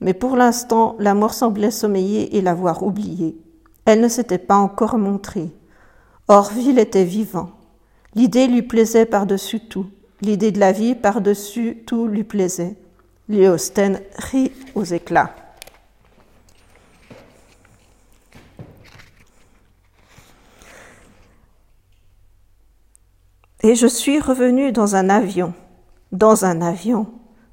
Mais 0.00 0.14
pour 0.14 0.36
l'instant, 0.36 0.96
la 0.98 1.14
mort 1.14 1.34
semblait 1.34 1.70
sommeiller 1.70 2.36
et 2.36 2.40
l'avoir 2.40 2.82
oublié. 2.82 3.36
Elle 3.84 4.00
ne 4.00 4.08
s'était 4.08 4.38
pas 4.38 4.56
encore 4.56 4.98
montrée. 4.98 5.50
Orville 6.30 6.78
était 6.78 7.02
vivant. 7.02 7.50
L'idée 8.14 8.46
lui 8.46 8.62
plaisait 8.62 9.04
par-dessus 9.04 9.58
tout. 9.58 9.90
L'idée 10.20 10.52
de 10.52 10.60
la 10.60 10.70
vie 10.70 10.94
par-dessus 10.94 11.82
tout 11.88 12.06
lui 12.06 12.22
plaisait. 12.22 12.76
Léosten 13.28 14.00
rit 14.16 14.52
aux 14.76 14.84
éclats. 14.84 15.34
Et 23.64 23.74
je 23.74 23.88
suis 23.88 24.20
revenu 24.20 24.70
dans 24.70 24.94
un 24.94 25.08
avion. 25.08 25.52
Dans 26.12 26.44
un 26.44 26.62
avion. 26.62 27.08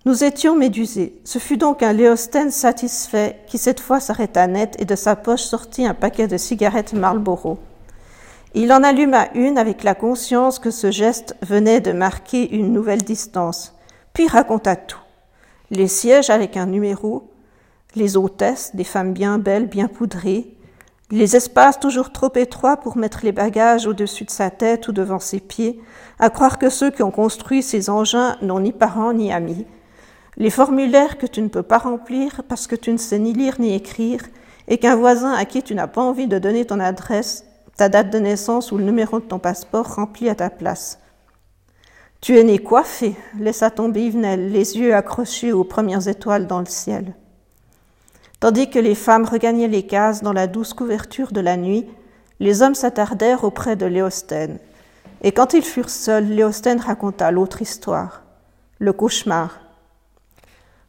Nous 0.06 0.24
étions 0.24 0.56
médusés. 0.56 1.20
Ce 1.24 1.40
fut 1.40 1.58
donc 1.58 1.82
un 1.82 1.94
Léostène 1.94 2.52
satisfait 2.52 3.40
qui 3.48 3.58
cette 3.58 3.80
fois 3.80 4.00
s'arrêta 4.00 4.46
net 4.46 4.76
et 4.78 4.86
de 4.86 4.96
sa 4.96 5.16
poche 5.16 5.42
sortit 5.42 5.88
un 5.88 5.96
paquet 5.96 6.28
de 6.28 6.38
cigarettes 6.38 6.94
Marlboro. 6.94 7.58
Il 8.60 8.74
en 8.74 8.82
alluma 8.82 9.28
une 9.36 9.60
avec 9.60 9.84
la 9.84 9.93
conscience 9.93 10.58
que 10.58 10.72
ce 10.72 10.89
geste 10.89 11.36
venait 11.43 11.80
de 11.80 11.91
marquer 11.91 12.50
une 12.56 12.74
nouvelle 12.74 13.04
distance, 13.04 13.78
puis 14.13 14.28
raconta 14.28 14.76
tout. 14.76 14.98
Les 15.70 15.88
sièges 15.88 16.32
avec 16.32 16.58
un 16.58 16.65
numéro, 16.65 17.32
les 17.93 18.17
hôtesses, 18.17 18.76
des 18.76 18.84
femmes 18.84 19.13
bien 19.13 19.38
belles, 19.38 19.67
bien 19.67 19.88
poudrées, 19.88 20.58
les 21.12 21.36
espaces 21.36 21.80
toujours 21.80 22.12
trop 22.12 22.32
étroits 22.34 22.78
pour 22.78 22.98
mettre 22.98 23.20
les 23.22 23.32
bagages 23.32 23.86
au-dessus 23.86 24.26
de 24.26 24.32
sa 24.32 24.50
tête 24.50 24.88
ou 24.88 24.91
devant 24.91 25.20
ses 25.20 25.39
pieds, 25.39 25.80
à 26.17 26.32
croire 26.32 26.58
que 26.58 26.72
ceux 26.72 26.89
qui 26.89 27.04
ont 27.04 27.12
construit 27.12 27.62
ces 27.62 27.91
engins 27.91 28.38
n'ont 28.41 28.62
ni 28.62 28.72
parents 28.72 29.13
ni 29.13 29.32
amis. 29.32 29.67
Les 30.36 30.50
formulaires 30.50 31.20
que 31.20 31.28
tu 31.28 31.43
ne 31.43 31.48
peux 31.48 31.62
pas 31.62 31.78
remplir 31.78 32.41
parce 32.50 32.65
que 32.65 32.76
tu 32.76 32.91
ne 32.91 32.98
sais 32.98 33.20
ni 33.20 33.34
lire 33.34 33.58
ni 33.60 33.76
écrire, 33.76 34.22
et 34.67 34.80
qu'un 34.80 34.96
voisin 34.96 35.34
à 35.34 35.46
qui 35.46 35.62
tu 35.62 35.76
n'as 35.76 35.86
pas 35.86 36.02
envie 36.02 36.28
de 36.28 36.39
donner 36.39 36.65
ton 36.65 36.80
adresse, 36.80 37.47
ta 37.78 37.90
date 37.90 38.10
de 38.10 38.20
naissance 38.20 38.72
ou 38.72 38.78
le 38.78 38.84
numéro 38.84 39.20
de 39.20 39.26
ton 39.26 39.40
passeport 39.40 39.96
remplit 39.96 40.30
à 40.30 40.36
ta 40.36 40.50
place. 40.50 41.00
Tu 42.20 42.38
es 42.38 42.44
né 42.44 42.58
coiffé, 42.58 43.16
laissa 43.40 43.70
tomber 43.70 44.08
Yvenel, 44.08 44.52
les 44.52 44.78
yeux 44.78 44.96
accrochés 44.96 45.54
aux 45.54 45.63
premières 45.63 46.08
étoiles 46.08 46.48
dans 46.48 46.60
le 46.60 46.66
ciel. 46.66 47.13
Tandis 48.40 48.70
que 48.70 48.80
les 48.80 48.96
femmes 48.96 49.26
regagnaient 49.26 49.68
les 49.68 49.86
cases 49.86 50.24
dans 50.24 50.34
la 50.34 50.48
douce 50.48 50.74
couverture 50.74 51.32
de 51.32 51.40
la 51.40 51.58
nuit, 51.58 51.88
les 52.40 52.62
hommes 52.62 52.76
s'attardèrent 52.76 53.44
auprès 53.44 53.76
de 53.76 53.86
Léostène. 53.86 54.60
Et 55.22 55.32
quand 55.32 55.54
ils 55.54 55.63
furent 55.63 55.90
seuls, 55.90 56.26
Léostène 56.28 56.80
raconta 56.80 57.32
l'autre 57.32 57.62
histoire, 57.62 58.24
le 58.80 58.94
cauchemar. 58.94 59.60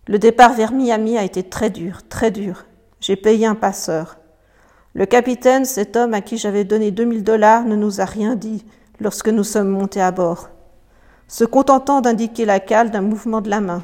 Le 0.07 0.19
départ 0.19 0.55
vers 0.55 0.73
Miami 0.73 1.19
a 1.19 1.25
été 1.25 1.43
très 1.43 1.69
dur, 1.69 2.01
très 2.09 2.31
dur. 2.31 2.65
J'ai 3.01 3.17
payé 3.17 3.47
un 3.47 3.55
passeur. 3.55 4.17
Le 4.95 5.07
capitaine, 5.07 5.65
cet 5.65 5.97
homme 5.97 6.15
à 6.15 6.21
qui 6.21 6.39
j'avais 6.39 6.65
donné 6.65 6.91
2000 6.91 7.23
dollars, 7.23 7.65
ne 7.65 7.77
nous 7.77 8.01
a 8.01 8.05
rien 8.05 8.35
dit 8.35 8.65
lorsque 9.01 9.29
nous 9.29 9.45
sommes 9.45 9.69
montés 9.69 10.01
à 10.01 10.11
bord, 10.11 10.49
se 11.29 11.45
contentant 11.45 12.01
d'indiquer 12.01 12.45
la 12.45 12.59
cale 12.59 12.91
d'un 12.91 13.03
mouvement 13.03 13.41
de 13.41 13.51
la 13.51 13.61
main. 13.61 13.83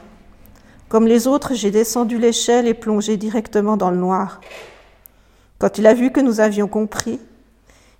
Comme 0.89 1.07
les 1.07 1.27
autres, 1.27 1.55
j'ai 1.55 1.71
descendu 1.71 2.19
l'échelle 2.19 2.67
et 2.67 2.75
plongé 2.75 3.17
directement 3.17 3.77
dans 3.77 3.91
le 3.91 3.97
noir. 3.97 4.41
Quand 5.59 5.79
il 5.79 5.87
a 5.87 5.95
vu 5.95 6.11
que 6.11 6.21
nous 6.21 6.41
avions 6.41 6.69
compris, 6.69 7.21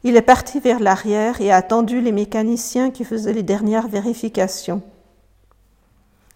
il 0.03 0.17
est 0.17 0.23
parti 0.23 0.61
vers 0.61 0.81
l'arrière 0.81 1.41
et 1.41 1.51
a 1.51 1.57
attendu 1.57 2.01
les 2.01 2.13
mécaniciens 2.13 2.91
qui 2.91 3.05
faisaient 3.05 3.33
les 3.33 3.43
dernières 3.43 3.89
vérifications. 3.89 4.83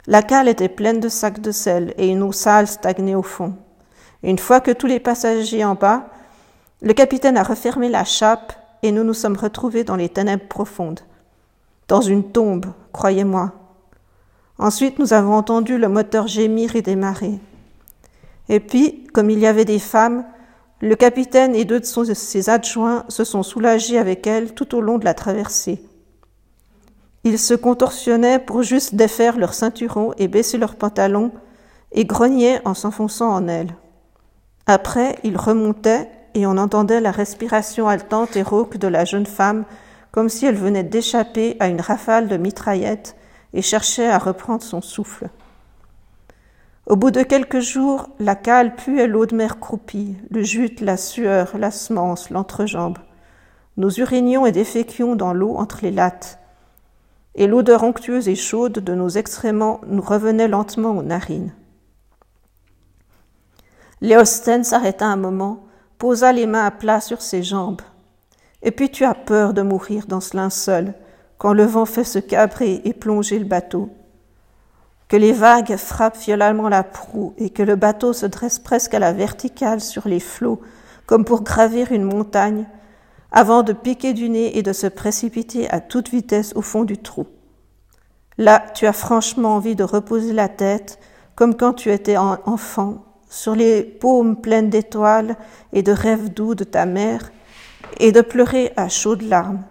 La 0.07 0.23
cale 0.23 0.49
était 0.49 0.71
pleine 0.71 1.01
de 1.01 1.09
sacs 1.09 1.41
de 1.41 1.53
sel 1.53 1.93
et 1.99 2.09
une 2.09 2.23
eau 2.23 2.33
sale 2.33 2.67
stagnait 2.67 3.15
au 3.15 3.23
fond. 3.23 3.55
une 4.23 4.39
fois 4.39 4.61
que 4.61 4.71
tous 4.71 4.87
les 4.87 5.01
passagers 5.01 5.65
en 5.65 5.75
bas, 5.75 6.09
le 6.81 6.93
capitaine 6.93 7.37
a 7.37 7.43
refermé 7.43 7.89
la 7.89 8.05
chape 8.05 8.53
et 8.83 8.93
nous 8.93 9.05
nous 9.05 9.15
sommes 9.15 9.37
retrouvés 9.37 9.85
dans 9.85 9.97
les 9.97 10.09
ténèbres 10.09 10.47
profondes. 10.49 11.01
Dans 11.89 12.01
une 12.01 12.31
tombe, 12.31 12.67
croyez-moi. 12.93 13.53
Ensuite, 14.59 14.99
nous 14.99 15.13
avons 15.13 15.35
entendu 15.35 15.79
le 15.79 15.89
moteur 15.89 16.27
gémir 16.27 16.77
et 16.77 16.83
démarrer. 16.83 17.39
Et 18.49 18.61
puis, 18.61 19.05
comme 19.13 19.31
il 19.31 19.39
y 19.39 19.47
avait 19.47 19.65
des 19.65 19.79
femmes, 19.79 20.25
le 20.81 20.95
capitaine 20.95 21.55
et 21.55 21.65
deux 21.65 21.81
de 21.81 21.85
ses 21.85 22.51
adjoints 22.51 23.05
se 23.09 23.25
sont 23.25 23.43
soulagés 23.43 23.99
avec 23.99 24.27
elles 24.27 24.55
tout 24.55 24.77
au 24.77 24.81
long 24.81 24.99
de 24.99 25.05
la 25.05 25.15
traversée. 25.15 25.83
Ils 27.25 27.39
se 27.39 27.55
contorsionnaient 27.55 28.39
pour 28.39 28.63
juste 28.63 28.95
défaire 28.95 29.39
leurs 29.39 29.55
ceinturons 29.55 30.13
et 30.19 30.29
baisser 30.29 30.57
leurs 30.57 30.77
pantalons, 30.77 31.33
et 31.91 32.05
grognait 32.05 32.61
en 32.67 32.75
s'enfonçant 32.75 33.31
en 33.31 33.49
elle. 33.49 33.75
Après, 34.67 35.19
il 35.25 35.37
remontait 35.37 36.11
et 36.39 36.47
on 36.47 36.57
entendait 36.57 37.01
la 37.01 37.11
respiration 37.11 37.89
haletante 37.89 38.37
et 38.37 38.43
rauque 38.43 38.77
de 38.77 38.87
la 38.87 39.05
jeune 39.05 39.27
femme 39.27 39.65
comme 40.13 40.29
si 40.29 40.47
elle 40.47 40.55
venait 40.55 40.85
d'échapper 40.85 41.57
à 41.59 41.67
une 41.67 41.81
rafale 41.81 42.29
de 42.29 42.37
mitraillettes 42.37 43.17
et 43.55 43.61
cherchait 43.61 44.09
à 44.09 44.19
reprendre 44.19 44.63
son 44.63 44.81
souffle. 44.81 45.31
Au 46.87 46.95
bout 46.95 47.11
de 47.11 47.25
quelques 47.25 47.59
jours, 47.59 48.09
la 48.21 48.37
cale 48.37 48.77
puait 48.77 49.09
l'eau 49.09 49.27
de 49.27 49.35
mer 49.35 49.59
croupie, 49.59 50.17
le 50.31 50.43
jute, 50.45 50.81
la 50.81 50.97
sueur, 50.97 51.59
la 51.59 51.73
semence, 51.73 52.31
l'entrejambe. 52.31 52.99
Nous 53.77 53.99
urinions 53.99 54.47
et 54.47 54.53
déféquions 54.53 55.17
dans 55.17 55.33
l'eau 55.33 55.57
entre 55.57 55.81
les 55.83 55.91
lattes, 55.91 56.39
et 57.35 57.49
l'odeur 57.49 57.83
onctueuse 57.83 58.29
et 58.29 58.37
chaude 58.37 58.75
de 58.75 58.95
nos 58.95 59.09
excréments 59.09 59.81
nous 59.89 60.03
revenait 60.03 60.49
lentement 60.49 60.97
aux 60.97 61.03
narines. 61.03 61.53
Léosten 64.01 64.63
s'arrêta 64.63 65.07
un 65.07 65.17
moment, 65.17 65.68
posa 65.99 66.33
les 66.33 66.47
mains 66.47 66.65
à 66.65 66.71
plat 66.71 67.01
sur 67.01 67.21
ses 67.21 67.43
jambes. 67.43 67.83
Et 68.63 68.71
puis 68.71 68.91
tu 68.91 69.05
as 69.05 69.15
peur 69.15 69.53
de 69.53 69.63
mourir 69.63 70.07
dans 70.07 70.21
ce 70.21 70.37
linceul, 70.37 70.95
quand 71.39 71.53
le 71.53 71.65
vent 71.65 71.85
fait 71.85 72.05
se 72.05 72.19
cabrer 72.19 72.81
et 72.85 72.93
plonger 72.93 73.39
le 73.39 73.45
bateau. 73.45 73.91
Que 75.09 75.17
les 75.17 75.33
vagues 75.33 75.77
frappent 75.77 76.19
violemment 76.19 76.69
la 76.69 76.83
proue 76.83 77.33
et 77.39 77.51
que 77.51 77.63
le 77.63 77.77
bateau 77.77 78.13
se 78.13 78.27
dresse 78.27 78.59
presque 78.59 78.95
à 78.95 78.99
la 78.99 79.13
verticale 79.13 79.81
sur 79.81 80.09
les 80.09 80.21
flots, 80.21 80.61
comme 81.07 81.25
pour 81.25 81.43
gravir 81.43 81.93
une 81.93 82.05
montagne, 82.05 82.67
avant 83.31 83.63
de 83.63 83.73
piquer 83.73 84.13
du 84.13 84.29
nez 84.29 84.59
et 84.59 84.63
de 84.63 84.73
se 84.73 84.87
précipiter 84.87 85.71
à 85.71 85.81
toute 85.81 86.11
vitesse 86.11 86.53
au 86.57 86.63
fond 86.63 86.85
du 86.85 86.99
trou. 86.99 87.27
Là, 88.37 88.65
tu 88.75 88.87
as 88.87 88.93
franchement 88.93 89.57
envie 89.57 89.77
de 89.77 89.85
reposer 89.85 90.33
la 90.33 90.49
tête, 90.49 90.99
comme 91.35 91.57
quand 91.57 91.73
tu 91.73 91.91
étais 91.91 92.17
enfant, 92.17 93.05
sur 93.29 93.55
les 93.55 93.83
paumes 93.83 94.41
pleines 94.41 94.71
d'étoiles 94.71 95.37
et 95.73 95.83
de 95.83 95.93
rêves 95.93 96.33
doux 96.33 96.55
de 96.55 96.65
ta 96.65 96.87
mère, 96.87 97.31
et 98.01 98.13
de 98.13 98.21
pleurer 98.21 98.73
à 98.77 98.89
chaudes 98.89 99.23
larmes. 99.23 99.63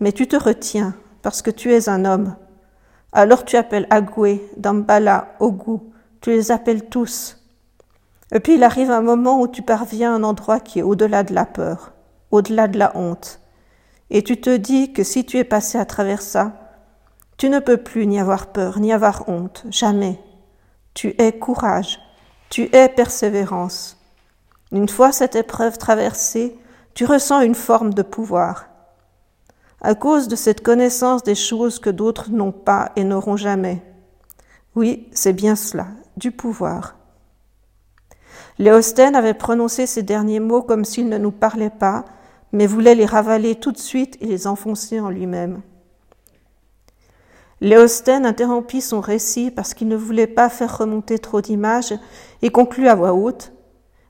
Mais 0.00 0.12
tu 0.12 0.26
te 0.26 0.36
retiens 0.36 0.94
parce 1.22 1.42
que 1.42 1.50
tu 1.50 1.72
es 1.72 1.88
un 1.88 2.04
homme. 2.04 2.34
Alors 3.12 3.44
tu 3.44 3.56
appelles 3.56 3.86
Agoué, 3.90 4.42
Dambala, 4.56 5.34
Ogu, 5.40 5.78
tu 6.20 6.30
les 6.30 6.50
appelles 6.50 6.88
tous. 6.88 7.36
Et 8.32 8.40
puis 8.40 8.54
il 8.54 8.62
arrive 8.62 8.90
un 8.90 9.02
moment 9.02 9.40
où 9.40 9.48
tu 9.48 9.62
parviens 9.62 10.12
à 10.12 10.16
un 10.16 10.22
endroit 10.22 10.60
qui 10.60 10.78
est 10.78 10.84
au-delà 10.84 11.22
de 11.22 11.34
la 11.34 11.44
peur, 11.44 11.92
au-delà 12.30 12.68
de 12.68 12.78
la 12.78 12.96
honte. 12.96 13.40
Et 14.10 14.22
tu 14.22 14.40
te 14.40 14.56
dis 14.56 14.92
que 14.92 15.02
si 15.02 15.24
tu 15.24 15.38
es 15.38 15.44
passé 15.44 15.78
à 15.78 15.84
travers 15.84 16.22
ça, 16.22 16.52
tu 17.36 17.48
ne 17.48 17.58
peux 17.58 17.78
plus 17.78 18.06
ni 18.06 18.20
avoir 18.20 18.48
peur, 18.48 18.78
ni 18.80 18.92
avoir 18.92 19.28
honte, 19.28 19.64
jamais. 19.70 20.20
Tu 20.94 21.14
es 21.18 21.32
courage, 21.32 21.98
tu 22.50 22.68
es 22.74 22.88
persévérance. 22.88 23.96
Une 24.72 24.88
fois 24.88 25.12
cette 25.12 25.36
épreuve 25.36 25.78
traversée, 25.78 26.58
tu 26.94 27.04
ressens 27.04 27.40
une 27.40 27.54
forme 27.54 27.94
de 27.94 28.02
pouvoir. 28.02 28.66
À 29.80 29.94
cause 29.94 30.28
de 30.28 30.36
cette 30.36 30.62
connaissance 30.62 31.22
des 31.22 31.36
choses 31.36 31.78
que 31.78 31.90
d'autres 31.90 32.30
n'ont 32.30 32.52
pas 32.52 32.90
et 32.96 33.04
n'auront 33.04 33.36
jamais. 33.36 33.82
Oui, 34.74 35.08
c'est 35.12 35.32
bien 35.32 35.54
cela, 35.56 35.86
du 36.16 36.32
pouvoir. 36.32 36.96
Léosthène 38.58 39.14
avait 39.14 39.32
prononcé 39.32 39.86
ces 39.86 40.02
derniers 40.02 40.40
mots 40.40 40.62
comme 40.62 40.84
s'il 40.84 41.08
ne 41.08 41.18
nous 41.18 41.30
parlait 41.30 41.70
pas, 41.70 42.04
mais 42.52 42.66
voulait 42.66 42.96
les 42.96 43.06
ravaler 43.06 43.54
tout 43.54 43.72
de 43.72 43.78
suite 43.78 44.18
et 44.20 44.26
les 44.26 44.46
enfoncer 44.46 45.00
en 45.00 45.08
lui-même. 45.08 45.62
Léosthène 47.60 48.24
interrompit 48.24 48.80
son 48.80 49.00
récit 49.00 49.50
parce 49.50 49.74
qu'il 49.74 49.88
ne 49.88 49.96
voulait 49.96 50.26
pas 50.26 50.48
faire 50.48 50.78
remonter 50.78 51.18
trop 51.18 51.40
d'images 51.40 51.94
et 52.40 52.50
conclut 52.50 52.88
à 52.88 52.94
voix 52.94 53.12
haute. 53.12 53.52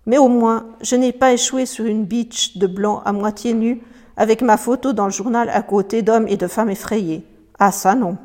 Mais 0.07 0.19
au 0.19 0.29
moins, 0.29 0.69
je 0.81 0.97
n'ai 0.97 1.13
pas 1.13 1.33
échoué 1.33 1.67
sur 1.67 1.85
une 1.85 2.05
beach 2.05 2.57
de 2.59 2.67
blanc 2.67 3.03
à 3.05 3.13
moitié 3.13 3.53
nu 3.53 3.83
avec 4.17 4.43
ma 4.43 4.57
photo 4.57 4.93
dans 4.93 5.07
le 5.07 5.11
journal 5.11 5.49
à 5.49 5.63
côté 5.63 6.03
d'hommes 6.03 6.29
et 6.29 6.37
de 6.37 6.47
femmes 6.47 6.71
effrayés. 6.71 7.27
Ah, 7.59 7.73
ça 7.73 7.95
non. 7.95 8.19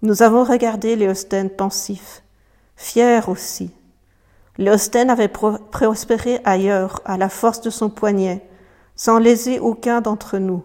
Nous 0.00 0.22
avons 0.22 0.44
regardé 0.44 0.96
Léosthène 0.96 1.50
pensif, 1.50 2.22
fier 2.76 3.28
aussi. 3.28 3.70
Léosthène 4.58 5.10
avait 5.10 5.28
prospéré 5.28 6.40
ailleurs, 6.44 7.00
à 7.04 7.16
la 7.16 7.28
force 7.28 7.60
de 7.60 7.70
son 7.70 7.88
poignet, 7.88 8.46
sans 8.96 9.18
léser 9.18 9.58
aucun 9.58 10.00
d'entre 10.00 10.38
nous. 10.38 10.62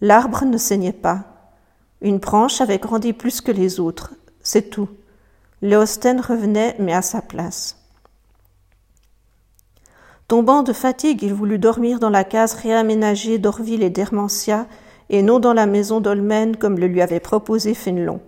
L'arbre 0.00 0.44
ne 0.44 0.58
saignait 0.58 0.92
pas. 0.92 1.29
Une 2.02 2.18
branche 2.18 2.60
avait 2.62 2.78
grandi 2.78 3.12
plus 3.12 3.42
que 3.42 3.52
les 3.52 3.78
autres, 3.78 4.14
c'est 4.42 4.70
tout. 4.70 4.88
Léosthène 5.60 6.20
revenait, 6.20 6.74
mais 6.78 6.94
à 6.94 7.02
sa 7.02 7.20
place. 7.20 7.76
Tombant 10.26 10.62
de 10.62 10.72
fatigue, 10.72 11.22
il 11.22 11.34
voulut 11.34 11.58
dormir 11.58 11.98
dans 11.98 12.08
la 12.08 12.24
case 12.24 12.54
réaménagée 12.54 13.38
d'Orville 13.38 13.82
et 13.82 13.90
d'Hermantia, 13.90 14.66
et 15.10 15.22
non 15.22 15.40
dans 15.40 15.52
la 15.52 15.66
maison 15.66 16.00
d'Olmen 16.00 16.56
comme 16.56 16.78
le 16.78 16.86
lui 16.86 17.02
avait 17.02 17.20
proposé 17.20 17.74
Fénelon. 17.74 18.20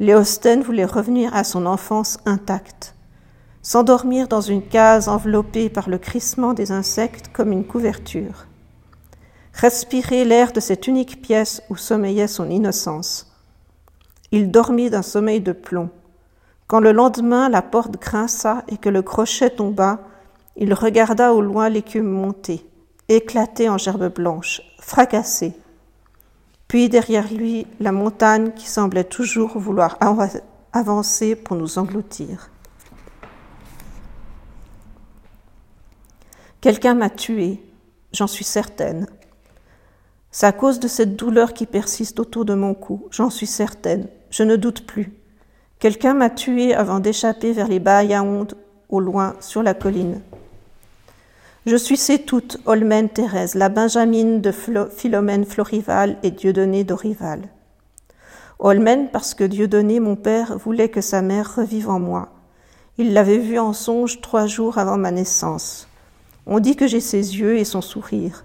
Léosthène 0.00 0.62
voulait 0.62 0.84
revenir 0.84 1.36
à 1.36 1.44
son 1.44 1.66
enfance 1.66 2.18
intacte, 2.26 2.96
s'endormir 3.60 4.26
dans 4.26 4.40
une 4.40 4.66
case 4.66 5.08
enveloppée 5.08 5.68
par 5.68 5.88
le 5.88 5.98
crissement 5.98 6.54
des 6.54 6.72
insectes 6.72 7.28
comme 7.32 7.52
une 7.52 7.66
couverture 7.66 8.46
respirer 9.52 10.24
l'air 10.24 10.52
de 10.52 10.60
cette 10.60 10.86
unique 10.86 11.22
pièce 11.22 11.62
où 11.70 11.76
sommeillait 11.76 12.28
son 12.28 12.50
innocence. 12.50 13.32
Il 14.30 14.50
dormit 14.50 14.90
d'un 14.90 15.02
sommeil 15.02 15.40
de 15.40 15.52
plomb. 15.52 15.90
Quand 16.66 16.80
le 16.80 16.92
lendemain 16.92 17.48
la 17.48 17.62
porte 17.62 18.00
grinça 18.00 18.64
et 18.68 18.78
que 18.78 18.88
le 18.88 19.02
crochet 19.02 19.50
tomba, 19.50 20.00
il 20.56 20.72
regarda 20.74 21.32
au 21.32 21.40
loin 21.40 21.68
l'écume 21.68 22.08
monter, 22.08 22.66
éclater 23.08 23.68
en 23.68 23.78
gerbes 23.78 24.12
blanches, 24.12 24.62
fracasser. 24.78 25.54
Puis 26.68 26.88
derrière 26.88 27.30
lui, 27.30 27.66
la 27.80 27.92
montagne 27.92 28.52
qui 28.52 28.66
semblait 28.66 29.04
toujours 29.04 29.58
vouloir 29.58 29.98
avancer 30.72 31.36
pour 31.36 31.56
nous 31.56 31.78
engloutir. 31.78 32.50
Quelqu'un 36.62 36.94
m'a 36.94 37.10
tué, 37.10 37.62
j'en 38.12 38.26
suis 38.26 38.44
certaine. 38.44 39.06
C'est 40.34 40.46
à 40.46 40.52
cause 40.52 40.80
de 40.80 40.88
cette 40.88 41.14
douleur 41.14 41.52
qui 41.52 41.66
persiste 41.66 42.18
autour 42.18 42.46
de 42.46 42.54
mon 42.54 42.72
cou, 42.72 43.06
j'en 43.10 43.28
suis 43.28 43.46
certaine, 43.46 44.06
je 44.30 44.42
ne 44.42 44.56
doute 44.56 44.86
plus. 44.86 45.12
Quelqu'un 45.78 46.14
m'a 46.14 46.30
tué 46.30 46.74
avant 46.74 47.00
d'échapper 47.00 47.52
vers 47.52 47.68
les 47.68 47.80
Bahayaondes, 47.80 48.54
au 48.88 48.98
loin, 48.98 49.36
sur 49.40 49.62
la 49.62 49.74
colline. 49.74 50.22
Je 51.66 51.76
suis 51.76 51.98
ces 51.98 52.18
toutes, 52.20 52.58
Olmen 52.64 53.10
Thérèse, 53.10 53.54
la 53.54 53.68
Benjamine 53.68 54.40
de 54.40 54.52
Philomène 54.52 55.44
Florival 55.44 56.16
et 56.22 56.30
Dieudonné 56.30 56.82
d'Orival. 56.82 57.42
Olmen 58.58 59.10
parce 59.12 59.34
que 59.34 59.44
Dieudonné, 59.44 60.00
mon 60.00 60.16
père, 60.16 60.56
voulait 60.56 60.88
que 60.88 61.02
sa 61.02 61.20
mère 61.20 61.56
revive 61.56 61.90
en 61.90 62.00
moi. 62.00 62.30
Il 62.96 63.12
l'avait 63.12 63.38
vue 63.38 63.58
en 63.58 63.74
songe 63.74 64.22
trois 64.22 64.46
jours 64.46 64.78
avant 64.78 64.96
ma 64.96 65.10
naissance. 65.10 65.88
On 66.46 66.58
dit 66.58 66.74
que 66.74 66.86
j'ai 66.86 67.00
ses 67.00 67.38
yeux 67.38 67.58
et 67.58 67.64
son 67.64 67.82
sourire. 67.82 68.44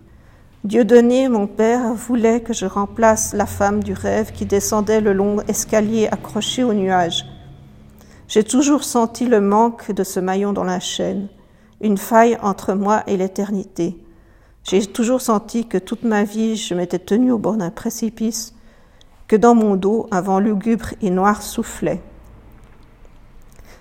Dieu 0.67 0.83
donné, 0.83 1.29
mon 1.29 1.47
Père, 1.47 1.93
voulait 1.93 2.41
que 2.41 2.51
je 2.51 2.65
remplace 2.65 3.33
la 3.33 3.45
femme 3.45 3.81
du 3.81 3.93
rêve 3.93 4.33
qui 4.33 4.45
descendait 4.45 4.99
le 4.99 5.13
long 5.13 5.39
escalier 5.47 6.09
accroché 6.11 6.65
au 6.65 6.73
nuage. 6.73 7.23
J'ai 8.27 8.43
toujours 8.43 8.83
senti 8.83 9.27
le 9.27 9.39
manque 9.39 9.93
de 9.93 10.03
ce 10.03 10.19
maillon 10.19 10.51
dans 10.51 10.65
la 10.65 10.81
chaîne, 10.81 11.29
une 11.79 11.97
faille 11.97 12.37
entre 12.41 12.73
moi 12.73 13.03
et 13.07 13.15
l'éternité. 13.15 13.95
J'ai 14.65 14.85
toujours 14.85 15.21
senti 15.21 15.65
que 15.65 15.77
toute 15.77 16.03
ma 16.03 16.25
vie 16.25 16.57
je 16.57 16.73
m'étais 16.73 16.99
tenue 16.99 17.31
au 17.31 17.37
bord 17.37 17.55
d'un 17.55 17.71
précipice, 17.71 18.53
que 19.29 19.37
dans 19.37 19.55
mon 19.55 19.77
dos 19.77 20.07
un 20.11 20.19
vent 20.19 20.39
lugubre 20.39 20.89
et 21.01 21.11
noir 21.11 21.43
soufflait. 21.43 22.01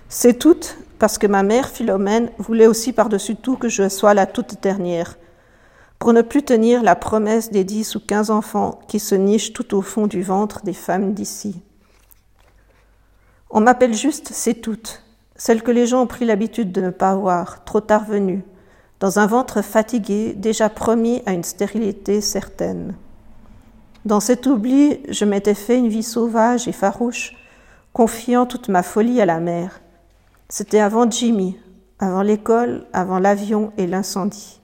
C'est 0.07 0.39
tout 0.39 0.61
parce 0.99 1.17
que 1.17 1.27
ma 1.27 1.43
mère 1.43 1.67
Philomène 1.67 2.31
voulait 2.37 2.65
aussi 2.65 2.93
par-dessus 2.93 3.35
tout 3.35 3.57
que 3.57 3.67
je 3.67 3.89
sois 3.89 4.13
la 4.13 4.25
toute 4.25 4.61
dernière, 4.63 5.17
pour 5.99 6.13
ne 6.13 6.21
plus 6.21 6.43
tenir 6.43 6.83
la 6.83 6.95
promesse 6.95 7.51
des 7.51 7.63
dix 7.63 7.95
ou 7.95 7.99
quinze 7.99 8.29
enfants 8.29 8.79
qui 8.87 8.99
se 8.99 9.15
nichent 9.15 9.53
tout 9.53 9.75
au 9.75 9.81
fond 9.81 10.07
du 10.07 10.21
ventre 10.21 10.61
des 10.63 10.73
femmes 10.73 11.13
d'ici. 11.13 11.61
On 13.49 13.61
m'appelle 13.61 13.93
juste 13.93 14.29
C'est 14.31 14.55
toute, 14.55 15.03
celle 15.35 15.63
que 15.63 15.71
les 15.71 15.87
gens 15.87 16.01
ont 16.01 16.07
pris 16.07 16.25
l'habitude 16.25 16.71
de 16.71 16.81
ne 16.81 16.89
pas 16.89 17.15
voir, 17.15 17.63
trop 17.63 17.81
tard 17.81 18.05
venue, 18.05 18.43
dans 18.99 19.19
un 19.19 19.27
ventre 19.27 19.61
fatigué, 19.61 20.33
déjà 20.33 20.69
promis 20.69 21.21
à 21.25 21.33
une 21.33 21.43
stérilité 21.43 22.21
certaine. 22.21 22.95
Dans 24.05 24.19
cet 24.19 24.47
oubli, 24.47 25.01
je 25.09 25.25
m'étais 25.25 25.53
fait 25.53 25.77
une 25.77 25.89
vie 25.89 26.03
sauvage 26.03 26.67
et 26.67 26.71
farouche, 26.71 27.35
confiant 27.93 28.45
toute 28.45 28.69
ma 28.69 28.83
folie 28.83 29.21
à 29.21 29.25
la 29.25 29.39
mer. 29.39 29.81
C'était 30.49 30.79
avant 30.79 31.09
Jimmy, 31.09 31.57
avant 31.99 32.21
l'école, 32.21 32.85
avant 32.93 33.19
l'avion 33.19 33.71
et 33.77 33.87
l'incendie. 33.87 34.56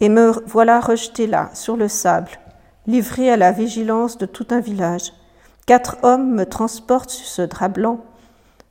Et 0.00 0.08
me 0.08 0.32
voilà 0.46 0.80
rejeté 0.80 1.26
là, 1.26 1.50
sur 1.54 1.76
le 1.76 1.88
sable, 1.88 2.30
livré 2.86 3.30
à 3.30 3.36
la 3.36 3.52
vigilance 3.52 4.18
de 4.18 4.26
tout 4.26 4.46
un 4.50 4.60
village, 4.60 5.12
Quatre 5.66 5.96
hommes 6.04 6.32
me 6.32 6.46
transportent 6.46 7.10
sur 7.10 7.26
ce 7.26 7.42
drap 7.42 7.68
blanc, 7.68 8.04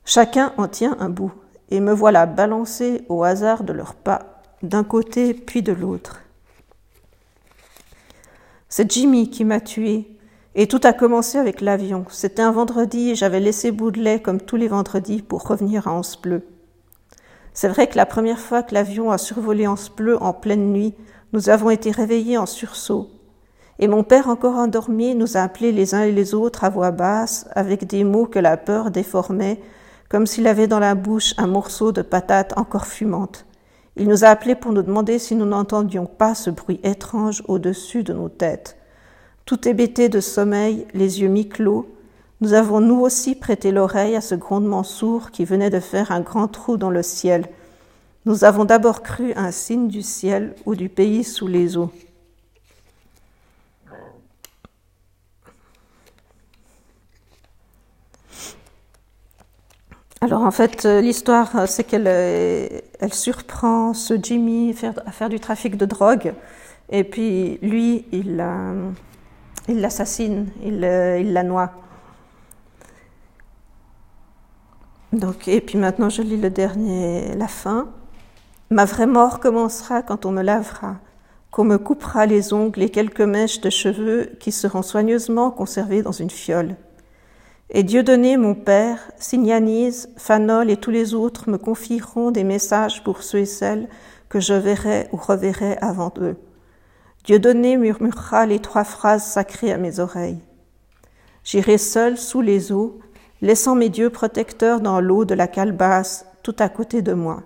chacun 0.06 0.54
en 0.56 0.66
tient 0.66 0.96
un 0.98 1.10
bout, 1.10 1.32
et 1.68 1.80
me 1.80 1.92
voilà 1.92 2.24
balancé 2.24 3.02
au 3.10 3.22
hasard 3.22 3.64
de 3.64 3.74
leurs 3.74 3.94
pas, 3.94 4.40
d'un 4.62 4.82
côté 4.82 5.34
puis 5.34 5.62
de 5.62 5.72
l'autre. 5.72 6.22
C'est 8.70 8.90
Jimmy 8.90 9.28
qui 9.28 9.44
m'a 9.44 9.60
tué, 9.60 10.08
et 10.54 10.68
tout 10.68 10.80
a 10.84 10.94
commencé 10.94 11.36
avec 11.36 11.60
l'avion. 11.60 12.06
C'était 12.08 12.40
un 12.40 12.50
vendredi 12.50 13.10
et 13.10 13.14
j'avais 13.14 13.40
laissé 13.40 13.72
Boudelet 13.72 14.20
comme 14.20 14.40
tous 14.40 14.56
les 14.56 14.68
vendredis 14.68 15.20
pour 15.20 15.46
revenir 15.46 15.88
à 15.88 15.92
Anse 15.92 16.18
Bleu. 16.18 16.46
C'est 17.52 17.68
vrai 17.68 17.88
que 17.88 17.96
la 17.98 18.06
première 18.06 18.40
fois 18.40 18.62
que 18.62 18.72
l'avion 18.72 19.10
a 19.10 19.18
survolé 19.18 19.66
Anse 19.66 19.90
Bleu 19.90 20.16
en 20.22 20.32
pleine 20.32 20.72
nuit, 20.72 20.94
nous 21.32 21.50
avons 21.50 21.70
été 21.70 21.90
réveillés 21.90 22.38
en 22.38 22.46
sursaut. 22.46 23.10
Et 23.78 23.88
mon 23.88 24.02
père, 24.02 24.28
encore 24.28 24.56
endormi, 24.56 25.14
nous 25.14 25.36
a 25.36 25.40
appelés 25.40 25.72
les 25.72 25.94
uns 25.94 26.02
et 26.02 26.12
les 26.12 26.34
autres 26.34 26.64
à 26.64 26.70
voix 26.70 26.90
basse, 26.90 27.46
avec 27.54 27.86
des 27.86 28.04
mots 28.04 28.26
que 28.26 28.38
la 28.38 28.56
peur 28.56 28.90
déformait, 28.90 29.60
comme 30.08 30.26
s'il 30.26 30.46
avait 30.46 30.68
dans 30.68 30.78
la 30.78 30.94
bouche 30.94 31.34
un 31.36 31.46
morceau 31.46 31.92
de 31.92 32.02
patate 32.02 32.56
encore 32.56 32.86
fumante. 32.86 33.44
Il 33.96 34.08
nous 34.08 34.24
a 34.24 34.28
appelés 34.28 34.54
pour 34.54 34.72
nous 34.72 34.82
demander 34.82 35.18
si 35.18 35.34
nous 35.34 35.46
n'entendions 35.46 36.06
pas 36.06 36.34
ce 36.34 36.50
bruit 36.50 36.80
étrange 36.82 37.42
au-dessus 37.48 38.02
de 38.02 38.12
nos 38.12 38.28
têtes. 38.28 38.76
Tout 39.46 39.68
hébété 39.68 40.08
de 40.08 40.20
sommeil, 40.20 40.86
les 40.92 41.20
yeux 41.22 41.28
mi-clos, 41.28 41.88
nous 42.42 42.52
avons 42.52 42.80
nous 42.80 43.00
aussi 43.00 43.34
prêté 43.34 43.72
l'oreille 43.72 44.14
à 44.14 44.20
ce 44.20 44.34
grondement 44.34 44.82
sourd 44.82 45.30
qui 45.30 45.46
venait 45.46 45.70
de 45.70 45.80
faire 45.80 46.12
un 46.12 46.20
grand 46.20 46.48
trou 46.48 46.76
dans 46.76 46.90
le 46.90 47.02
ciel. 47.02 47.46
Nous 48.26 48.42
avons 48.42 48.64
d'abord 48.64 49.04
cru 49.04 49.32
un 49.36 49.52
signe 49.52 49.86
du 49.86 50.02
ciel 50.02 50.56
ou 50.66 50.74
du 50.74 50.88
pays 50.88 51.22
sous 51.22 51.46
les 51.46 51.76
eaux. 51.76 51.92
Alors 60.20 60.42
en 60.42 60.50
fait, 60.50 60.84
euh, 60.86 61.00
l'histoire, 61.00 61.54
euh, 61.54 61.66
c'est 61.68 61.84
qu'elle 61.84 62.08
euh, 62.08 62.66
elle 62.98 63.14
surprend 63.14 63.94
ce 63.94 64.14
Jimmy 64.20 64.74
à 65.06 65.12
faire 65.12 65.28
du 65.28 65.38
trafic 65.38 65.76
de 65.76 65.86
drogue, 65.86 66.34
et 66.90 67.04
puis 67.04 67.58
lui, 67.62 68.06
il 68.10 68.36
l'assassine, 69.68 70.48
il, 70.64 70.74
il, 71.20 71.32
la 71.32 71.44
noie. 71.44 71.70
Donc, 75.12 75.46
et 75.46 75.60
puis 75.60 75.78
maintenant, 75.78 76.08
je 76.10 76.22
lis 76.22 76.38
le 76.38 76.50
dernier, 76.50 77.36
la 77.36 77.46
fin. 77.46 77.88
Ma 78.70 78.84
vraie 78.84 79.06
mort 79.06 79.38
commencera 79.38 80.02
quand 80.02 80.26
on 80.26 80.32
me 80.32 80.42
lavera, 80.42 80.96
qu'on 81.52 81.62
me 81.62 81.78
coupera 81.78 82.26
les 82.26 82.52
ongles 82.52 82.82
et 82.82 82.90
quelques 82.90 83.20
mèches 83.20 83.60
de 83.60 83.70
cheveux 83.70 84.32
qui 84.40 84.50
seront 84.50 84.82
soigneusement 84.82 85.52
conservées 85.52 86.02
dans 86.02 86.10
une 86.10 86.30
fiole. 86.30 86.74
Et 87.70 87.84
Dieudonné, 87.84 88.36
mon 88.36 88.56
père, 88.56 88.98
Signanise, 89.18 90.08
Fanol 90.16 90.68
et 90.68 90.76
tous 90.78 90.90
les 90.90 91.14
autres 91.14 91.48
me 91.48 91.58
confieront 91.58 92.32
des 92.32 92.42
messages 92.42 93.04
pour 93.04 93.22
ceux 93.22 93.38
et 93.38 93.46
celles 93.46 93.88
que 94.28 94.40
je 94.40 94.54
verrai 94.54 95.08
ou 95.12 95.16
reverrai 95.16 95.76
avant 95.80 96.12
eux. 96.18 96.36
Dieudonné 97.22 97.76
murmurera 97.76 98.46
les 98.46 98.58
trois 98.58 98.84
phrases 98.84 99.24
sacrées 99.24 99.72
à 99.72 99.78
mes 99.78 100.00
oreilles. 100.00 100.40
J'irai 101.44 101.78
seul 101.78 102.18
sous 102.18 102.40
les 102.40 102.72
eaux, 102.72 102.98
laissant 103.42 103.76
mes 103.76 103.90
dieux 103.90 104.10
protecteurs 104.10 104.80
dans 104.80 105.00
l'eau 105.00 105.24
de 105.24 105.34
la 105.34 105.46
calebasse 105.46 106.26
tout 106.42 106.56
à 106.58 106.68
côté 106.68 107.02
de 107.02 107.12
moi. 107.12 107.44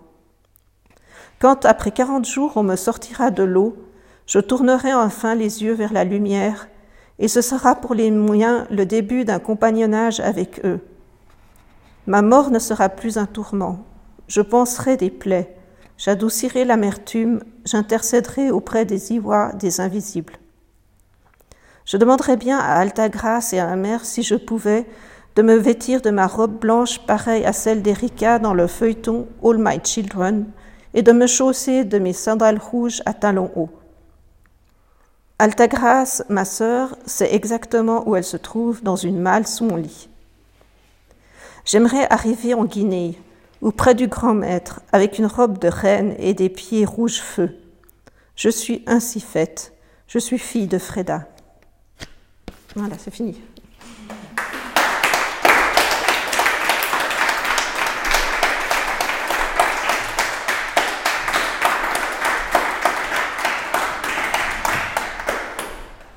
Quand, 1.41 1.64
après 1.64 1.91
quarante 1.91 2.26
jours, 2.26 2.53
on 2.57 2.62
me 2.62 2.76
sortira 2.76 3.30
de 3.30 3.43
l'eau, 3.43 3.74
je 4.26 4.38
tournerai 4.38 4.93
enfin 4.93 5.34
les 5.34 5.62
yeux 5.62 5.72
vers 5.72 5.93
la 5.93 6.05
lumière 6.05 6.68
et 7.18 7.28
ce 7.28 7.41
sera 7.41 7.74
pour 7.74 7.95
les 7.95 8.11
moyens 8.11 8.66
le 8.70 8.84
début 8.84 9.24
d'un 9.24 9.38
compagnonnage 9.38 10.20
avec 10.20 10.61
eux. 10.64 10.80
Ma 12.07 12.20
mort 12.20 12.51
ne 12.51 12.59
sera 12.59 12.91
plus 12.91 13.16
un 13.16 13.24
tourment. 13.24 13.84
Je 14.28 14.43
penserai 14.43 14.99
des 14.99 15.11
plaies, 15.11 15.57
j'adoucirai 15.97 16.66
l'amertume, 16.66 17.43
j'intercéderai 17.64 18.51
auprès 18.51 18.84
des 18.84 19.12
ivoires 19.12 19.55
des 19.55 19.80
invisibles. 19.80 20.34
Je 21.86 21.97
demanderais 21.97 22.36
bien 22.36 22.59
à 22.59 22.74
Alta 22.74 23.09
Grâce 23.09 23.55
et 23.55 23.59
à 23.59 23.66
ma 23.66 23.76
mère, 23.76 24.05
si 24.05 24.22
je 24.22 24.34
pouvais, 24.34 24.86
de 25.36 25.43
me 25.43 25.55
vêtir 25.55 26.03
de 26.03 26.11
ma 26.11 26.26
robe 26.26 26.59
blanche 26.61 26.99
pareille 27.07 27.47
à 27.47 27.55
celle 27.55 27.80
d'Erika 27.80 28.38
dans 28.38 28.53
le 28.53 28.66
feuilleton 28.66 29.26
All 29.43 29.57
My 29.59 29.80
Children, 29.82 30.45
et 30.95 31.03
de 31.03 31.12
me 31.12 31.26
chausser 31.26 31.84
de 31.84 31.99
mes 31.99 32.12
sandales 32.12 32.59
rouges 32.59 33.03
à 33.07 33.14
talons 33.14 33.51
hauts. 33.55 33.70
Altagrace, 35.38 36.22
ma 36.28 36.45
sœur, 36.45 36.97
sait 37.07 37.34
exactement 37.34 38.07
où 38.09 38.16
elle 38.16 38.24
se 38.24 38.36
trouve 38.36 38.82
dans 38.82 38.97
une 38.97 39.18
malle 39.18 39.47
sous 39.47 39.64
mon 39.64 39.76
lit. 39.76 40.09
J'aimerais 41.64 42.07
arriver 42.11 42.53
en 42.55 42.64
Guinée, 42.64 43.18
ou 43.62 43.70
près 43.70 43.95
du 43.95 44.07
grand 44.07 44.34
maître, 44.34 44.80
avec 44.93 45.18
une 45.18 45.26
robe 45.26 45.59
de 45.59 45.68
reine 45.68 46.14
et 46.18 46.34
des 46.34 46.49
pieds 46.49 46.84
rouges 46.84 47.20
feu. 47.20 47.57
Je 48.36 48.49
suis 48.49 48.82
ainsi 48.86 49.20
faite. 49.20 49.72
Je 50.09 50.18
suis 50.18 50.38
fille 50.38 50.66
de 50.66 50.78
Freda. 50.78 51.28
Voilà, 52.74 52.97
c'est 52.99 53.11
fini. 53.11 53.41